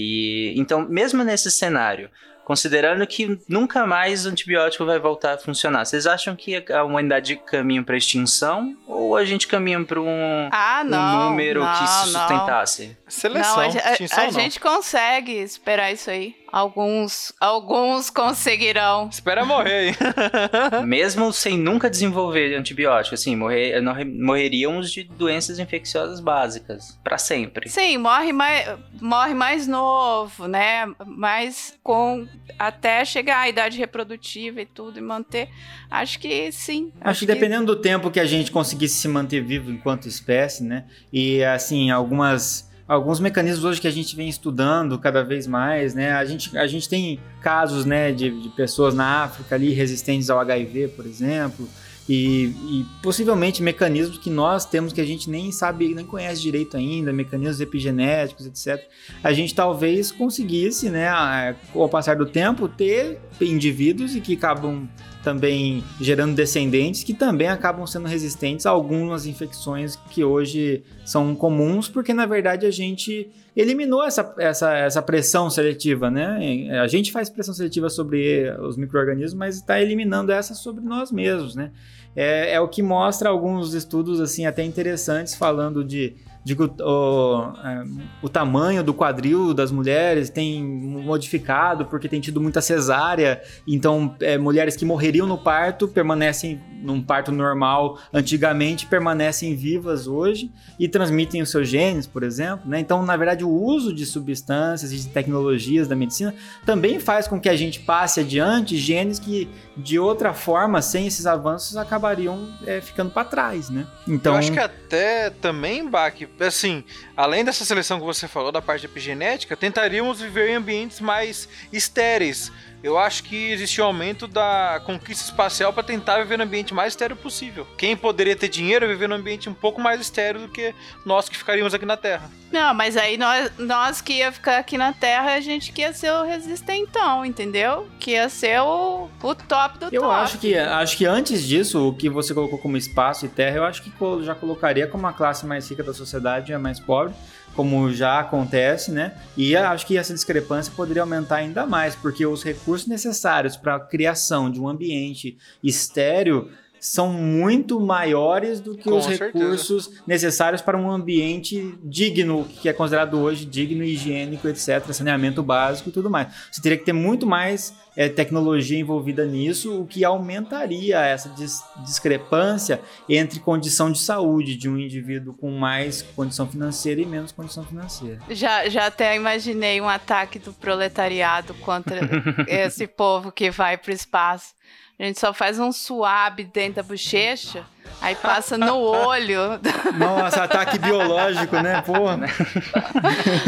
E 0.01 0.53
então, 0.57 0.87
mesmo 0.87 1.25
nesse 1.25 1.51
cenário, 1.51 2.09
considerando 2.49 3.05
que 3.05 3.39
nunca 3.47 3.85
mais 3.85 4.25
o 4.25 4.29
antibiótico 4.29 4.83
vai 4.83 4.97
voltar 4.97 5.35
a 5.35 5.37
funcionar. 5.37 5.85
Vocês 5.85 6.07
acham 6.07 6.35
que 6.35 6.55
a 6.71 6.83
humanidade 6.83 7.35
caminha 7.35 7.83
para 7.83 7.95
extinção 7.95 8.75
ou 8.87 9.15
a 9.15 9.23
gente 9.23 9.47
caminha 9.47 9.83
para 9.85 10.01
um, 10.01 10.49
Ah, 10.51 10.81
um 10.83 10.89
não. 10.89 11.29
número 11.29 11.63
não, 11.63 11.71
que 11.71 11.87
se 11.87 12.11
não. 12.11 12.19
sustentasse? 12.21 12.97
Seleção, 13.07 13.55
Não, 13.57 13.61
a, 13.61 13.65
a- 13.65 13.91
extinção 13.91 14.19
a 14.23 14.25
não. 14.25 14.31
gente 14.31 14.59
consegue 14.59 15.31
esperar 15.33 15.91
isso 15.91 16.09
aí. 16.09 16.35
Alguns, 16.51 17.31
alguns 17.39 18.09
conseguirão. 18.09 19.07
Espera 19.11 19.45
morrer, 19.45 19.89
hein? 19.89 19.95
Mesmo 20.85 21.31
sem 21.31 21.55
nunca 21.55 21.87
desenvolver 21.87 22.55
antibiótico, 22.55 23.13
assim, 23.13 23.35
morrer, 23.35 23.79
morreríamos 24.19 24.91
de 24.91 25.03
doenças 25.03 25.59
infecciosas 25.59 26.19
básicas 26.19 26.99
para 27.03 27.19
sempre. 27.19 27.69
Sim, 27.69 27.99
morre 27.99 28.33
mais, 28.33 28.67
morre 28.99 29.35
mais 29.35 29.67
novo, 29.67 30.47
né? 30.47 30.91
Mas 31.05 31.77
com 31.83 32.27
até 32.57 33.05
chegar 33.05 33.39
à 33.39 33.49
idade 33.49 33.77
reprodutiva 33.77 34.61
e 34.61 34.65
tudo 34.65 34.97
e 34.97 35.01
manter. 35.01 35.49
Acho 35.89 36.19
que 36.19 36.51
sim. 36.51 36.91
Acho 37.01 37.21
que 37.21 37.25
dependendo 37.25 37.75
do 37.75 37.81
tempo 37.81 38.11
que 38.11 38.19
a 38.19 38.25
gente 38.25 38.51
conseguisse 38.51 38.95
se 38.95 39.07
manter 39.07 39.41
vivo 39.41 39.71
enquanto 39.71 40.07
espécie, 40.07 40.63
né? 40.63 40.85
E 41.11 41.43
assim, 41.43 41.91
algumas 41.91 42.69
alguns 42.87 43.19
mecanismos 43.19 43.63
hoje 43.63 43.79
que 43.79 43.87
a 43.87 43.91
gente 43.91 44.15
vem 44.15 44.27
estudando 44.27 44.97
cada 44.97 45.23
vez 45.23 45.45
mais, 45.45 45.93
né? 45.93 46.11
A 46.13 46.25
gente, 46.25 46.57
a 46.57 46.65
gente 46.65 46.89
tem 46.89 47.19
casos, 47.39 47.85
né, 47.85 48.11
de, 48.11 48.31
de 48.41 48.49
pessoas 48.49 48.95
na 48.95 49.23
África 49.23 49.53
ali 49.53 49.71
resistentes 49.71 50.27
ao 50.27 50.39
HIV, 50.39 50.87
por 50.89 51.05
exemplo, 51.05 51.69
e, 52.09 52.45
e 52.45 52.85
possivelmente 53.03 53.61
mecanismos 53.61 54.17
que 54.17 54.31
nós 54.31 54.65
temos 54.65 54.91
que 54.91 54.99
a 54.99 55.05
gente 55.05 55.29
nem 55.29 55.51
sabe, 55.51 55.93
nem 55.93 56.03
conhece 56.03 56.41
direito 56.41 56.75
ainda, 56.75 57.13
mecanismos 57.13 57.61
epigenéticos, 57.61 58.47
etc. 58.47 58.83
A 59.23 59.31
gente 59.31 59.53
talvez 59.53 60.11
conseguisse, 60.11 60.89
né, 60.89 61.07
ao 61.07 61.87
passar 61.87 62.15
do 62.15 62.25
tempo, 62.25 62.67
ter 62.67 63.19
indivíduos 63.39 64.15
e 64.15 64.21
que 64.21 64.33
acabam 64.33 64.89
também 65.23 65.83
gerando 65.99 66.35
descendentes 66.35 67.03
que 67.03 67.13
também 67.13 67.47
acabam 67.47 67.85
sendo 67.85 68.07
resistentes 68.07 68.65
a 68.65 68.69
algumas 68.69 69.25
infecções 69.25 69.95
que 70.09 70.23
hoje 70.23 70.83
são 71.05 71.35
comuns, 71.35 71.87
porque 71.89 72.13
na 72.13 72.25
verdade 72.25 72.65
a 72.65 72.71
gente 72.71 73.29
eliminou 73.55 74.03
essa, 74.03 74.33
essa, 74.37 74.73
essa 74.77 75.01
pressão 75.01 75.49
seletiva, 75.49 76.09
né? 76.09 76.69
A 76.81 76.87
gente 76.87 77.11
faz 77.11 77.29
pressão 77.29 77.53
seletiva 77.53 77.89
sobre 77.89 78.49
os 78.61 78.77
micro-organismos, 78.77 79.33
mas 79.33 79.57
está 79.57 79.81
eliminando 79.81 80.31
essa 80.31 80.53
sobre 80.53 80.83
nós 80.83 81.11
mesmos, 81.11 81.55
né? 81.55 81.71
É, 82.15 82.53
é 82.53 82.59
o 82.59 82.67
que 82.67 82.81
mostra 82.81 83.29
alguns 83.29 83.73
estudos 83.73 84.19
assim 84.19 84.45
até 84.45 84.63
interessantes 84.63 85.35
falando 85.35 85.83
de 85.83 86.15
de 86.43 86.55
que 86.55 86.63
o, 86.63 86.73
o, 86.79 87.53
é, 87.63 87.83
o 88.21 88.29
tamanho 88.29 88.83
do 88.83 88.93
quadril 88.93 89.53
das 89.53 89.71
mulheres 89.71 90.29
tem 90.29 90.63
modificado 90.63 91.85
porque 91.85 92.07
tem 92.07 92.19
tido 92.19 92.39
muita 92.39 92.61
cesárea. 92.61 93.41
Então, 93.67 94.15
é, 94.21 94.37
mulheres 94.37 94.75
que 94.75 94.85
morreriam 94.85 95.27
no 95.27 95.37
parto 95.37 95.87
permanecem 95.87 96.59
num 96.81 97.01
parto 97.01 97.31
normal 97.31 97.99
antigamente, 98.13 98.85
permanecem 98.85 99.55
vivas 99.55 100.07
hoje 100.07 100.51
e 100.79 100.87
transmitem 100.87 101.41
os 101.41 101.51
seus 101.51 101.67
genes, 101.67 102.07
por 102.07 102.23
exemplo. 102.23 102.69
Né? 102.69 102.79
Então, 102.79 103.05
na 103.05 103.17
verdade, 103.17 103.43
o 103.43 103.49
uso 103.49 103.93
de 103.93 104.05
substâncias 104.05 104.91
e 104.91 104.97
de 104.97 105.09
tecnologias 105.09 105.87
da 105.87 105.95
medicina 105.95 106.33
também 106.65 106.99
faz 106.99 107.27
com 107.27 107.39
que 107.39 107.49
a 107.49 107.55
gente 107.55 107.81
passe 107.81 108.21
adiante 108.21 108.77
genes 108.77 109.19
que, 109.19 109.49
de 109.75 109.99
outra 109.99 110.33
forma, 110.33 110.81
sem 110.81 111.07
esses 111.07 111.25
avanços, 111.25 111.75
acabariam 111.75 112.47
é, 112.65 112.79
ficando 112.79 113.11
para 113.11 113.25
trás. 113.25 113.69
Né? 113.69 113.85
Então, 114.07 114.33
Eu 114.33 114.39
acho 114.39 114.51
que 114.51 114.59
até 114.59 115.29
também, 115.29 115.87
Bach, 115.89 116.15
assim, 116.47 116.83
além 117.15 117.43
dessa 117.43 117.65
seleção 117.65 117.99
que 117.99 118.05
você 118.05 118.27
falou 118.27 118.51
da 118.51 118.61
parte 118.61 118.85
epigenética, 118.85 119.57
tentaríamos 119.57 120.21
viver 120.21 120.49
em 120.49 120.55
ambientes 120.55 120.99
mais 120.99 121.47
estéreis. 121.71 122.51
Eu 122.81 122.97
acho 122.97 123.23
que 123.23 123.51
existe 123.51 123.81
um 123.81 123.85
aumento 123.85 124.25
da 124.27 124.81
conquista 124.85 125.25
espacial 125.25 125.73
para 125.73 125.83
tentar 125.83 126.19
viver 126.19 126.37
no 126.37 126.45
ambiente 126.45 126.73
mais 126.73 126.93
estéreo 126.93 127.15
possível. 127.17 127.67
Quem 127.77 127.95
poderia 127.95 128.35
ter 128.35 128.47
dinheiro 128.47 128.85
é 128.85 128.87
viver 128.87 129.09
num 129.09 129.15
ambiente 129.15 129.49
um 129.49 129.53
pouco 129.53 129.81
mais 129.81 129.99
estéreo 129.99 130.41
do 130.41 130.47
que 130.47 130.73
nós 131.05 131.27
que 131.27 131.37
ficaríamos 131.37 131.73
aqui 131.73 131.85
na 131.85 131.97
Terra. 131.97 132.29
Não, 132.51 132.73
mas 132.73 132.95
aí 132.95 133.17
nós, 133.17 133.51
nós 133.57 134.01
que 134.01 134.13
ia 134.13 134.31
ficar 134.31 134.57
aqui 134.59 134.77
na 134.77 134.93
Terra, 134.93 135.33
a 135.33 135.41
gente 135.41 135.71
que 135.71 135.81
ia 135.81 135.93
ser 135.93 136.11
o 136.11 136.23
resistentão, 136.23 137.25
entendeu? 137.25 137.87
Que 137.99 138.11
ia 138.11 138.29
ser 138.29 138.61
o, 138.61 139.09
o 139.21 139.35
top 139.35 139.77
do 139.77 139.89
Eu 139.91 140.01
top. 140.03 140.13
acho 140.15 140.37
que, 140.37 140.55
acho 140.57 140.97
que 140.97 141.05
antes 141.05 141.45
disso, 141.45 141.89
o 141.89 141.93
que 141.93 142.09
você 142.09 142.33
colocou 142.33 142.57
como 142.57 142.77
espaço 142.77 143.25
e 143.25 143.29
terra, 143.29 143.57
eu 143.57 143.63
acho 143.65 143.83
que 143.83 143.91
já 144.23 144.33
colocaria 144.33 144.87
como 144.87 145.05
a 145.05 145.13
classe 145.13 145.45
mais 145.45 145.69
rica 145.69 145.83
da 145.83 145.93
sociedade 145.93 146.51
e 146.51 146.55
a 146.55 146.59
mais 146.59 146.79
pobre, 146.79 147.13
como 147.59 147.91
já 147.91 148.21
acontece, 148.21 148.89
né? 148.89 149.11
E 149.35 149.53
acho 149.53 149.85
que 149.85 149.97
essa 149.97 150.13
discrepância 150.13 150.71
poderia 150.73 151.01
aumentar 151.01 151.35
ainda 151.35 151.65
mais, 151.65 151.93
porque 151.93 152.25
os 152.25 152.41
recursos 152.41 152.87
necessários 152.87 153.57
para 153.57 153.75
a 153.75 153.79
criação 153.81 154.49
de 154.49 154.61
um 154.61 154.69
ambiente 154.69 155.37
estéreo 155.61 156.49
são 156.79 157.11
muito 157.11 157.79
maiores 157.79 158.59
do 158.59 158.75
que 158.75 158.83
Com 158.89 158.97
os 158.97 159.05
certeza. 159.05 159.25
recursos 159.25 159.91
necessários 160.07 160.61
para 160.61 160.77
um 160.77 160.89
ambiente 160.89 161.77
digno, 161.83 162.45
que 162.45 162.69
é 162.69 162.73
considerado 162.73 163.19
hoje 163.19 163.45
digno, 163.45 163.83
higiênico, 163.83 164.47
etc., 164.47 164.91
saneamento 164.93 165.43
básico 165.43 165.89
e 165.89 165.91
tudo 165.91 166.09
mais. 166.09 166.27
Você 166.51 166.61
teria 166.61 166.77
que 166.77 166.85
ter 166.85 166.93
muito 166.93 167.25
mais 167.27 167.73
é, 167.97 168.07
tecnologia 168.07 168.79
envolvida 168.79 169.25
nisso, 169.25 169.81
o 169.81 169.85
que 169.85 170.05
aumentaria 170.05 170.99
essa 171.01 171.29
dis- 171.29 171.61
discrepância 171.85 172.79
entre 173.07 173.39
condição 173.39 173.91
de 173.91 173.99
saúde 173.99 174.55
de 174.55 174.69
um 174.69 174.77
indivíduo 174.77 175.33
com 175.33 175.51
mais 175.51 176.01
condição 176.15 176.47
financeira 176.47 177.01
e 177.01 177.05
menos 177.05 177.31
condição 177.31 177.63
financeira. 177.65 178.19
Já, 178.29 178.69
já 178.69 178.85
até 178.87 179.15
imaginei 179.15 179.81
um 179.81 179.89
ataque 179.89 180.39
do 180.39 180.53
proletariado 180.53 181.53
contra 181.55 181.99
esse 182.47 182.87
povo 182.87 183.31
que 183.31 183.51
vai 183.51 183.77
pro 183.77 183.91
espaço. 183.91 184.53
A 184.99 185.05
gente 185.05 185.19
só 185.19 185.33
faz 185.33 185.57
um 185.57 185.71
suave 185.71 186.43
dentro 186.43 186.75
da 186.75 186.83
bochecha, 186.83 187.65
aí 188.01 188.15
passa 188.15 188.57
no 188.57 188.77
olho, 188.77 189.59
Nossa, 189.97 190.43
ataque 190.43 190.77
biológico, 190.79 191.57
né? 191.57 191.81
Porra. 191.81 192.19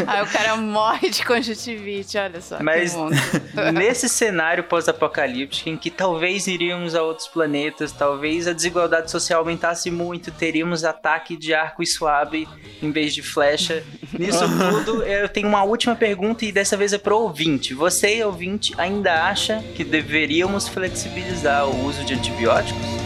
aí 0.08 0.21
o 0.21 0.27
cara 0.27 0.58
morre 0.58 1.10
de 1.10 1.25
conjuntivite, 1.25 2.17
olha 2.17 2.41
só. 2.41 2.58
Mas 2.62 2.95
nesse 3.73 4.10
cenário 4.10 4.63
pós-apocalíptico 4.63 5.69
em 5.69 5.77
que 5.77 5.89
talvez 5.89 6.47
iríamos 6.47 6.95
a 6.95 7.01
outros 7.01 7.27
planetas, 7.27 7.91
talvez 7.91 8.47
a 8.47 8.54
desigualdade 8.54 9.10
social 9.10 9.39
aumentasse 9.39 9.89
muito, 9.89 10.32
teríamos 10.32 10.84
ataque 10.84 11.36
de 11.38 11.54
arco 11.54 11.82
e 11.82 11.88
suave 11.88 12.47
em 12.82 12.91
vez 12.91 13.13
de 13.13 13.21
flecha. 13.21 13.84
Nisso 14.17 14.43
tudo, 14.86 15.04
eu 15.04 15.30
tenho 15.30 15.47
uma 15.47 15.63
última 15.63 15.95
pergunta 15.95 16.45
e 16.45 16.51
dessa 16.51 16.75
vez 16.75 16.93
é 16.93 16.97
pro 16.97 17.17
ouvinte. 17.17 17.73
Você, 17.73 18.23
ouvinte, 18.23 18.73
ainda 18.77 19.25
acha 19.25 19.63
que 19.75 19.84
deveríamos 19.84 20.67
flexibilizar 20.67 21.67
o 21.67 21.86
uso 21.86 22.04
de 22.04 22.13
antibióticos? 22.13 23.00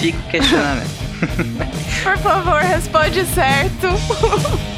Fica 0.00 0.18
o 0.18 0.30
questionamento. 0.30 0.90
Por 2.02 2.18
favor, 2.18 2.60
responde 2.62 3.24
certo. 3.26 3.88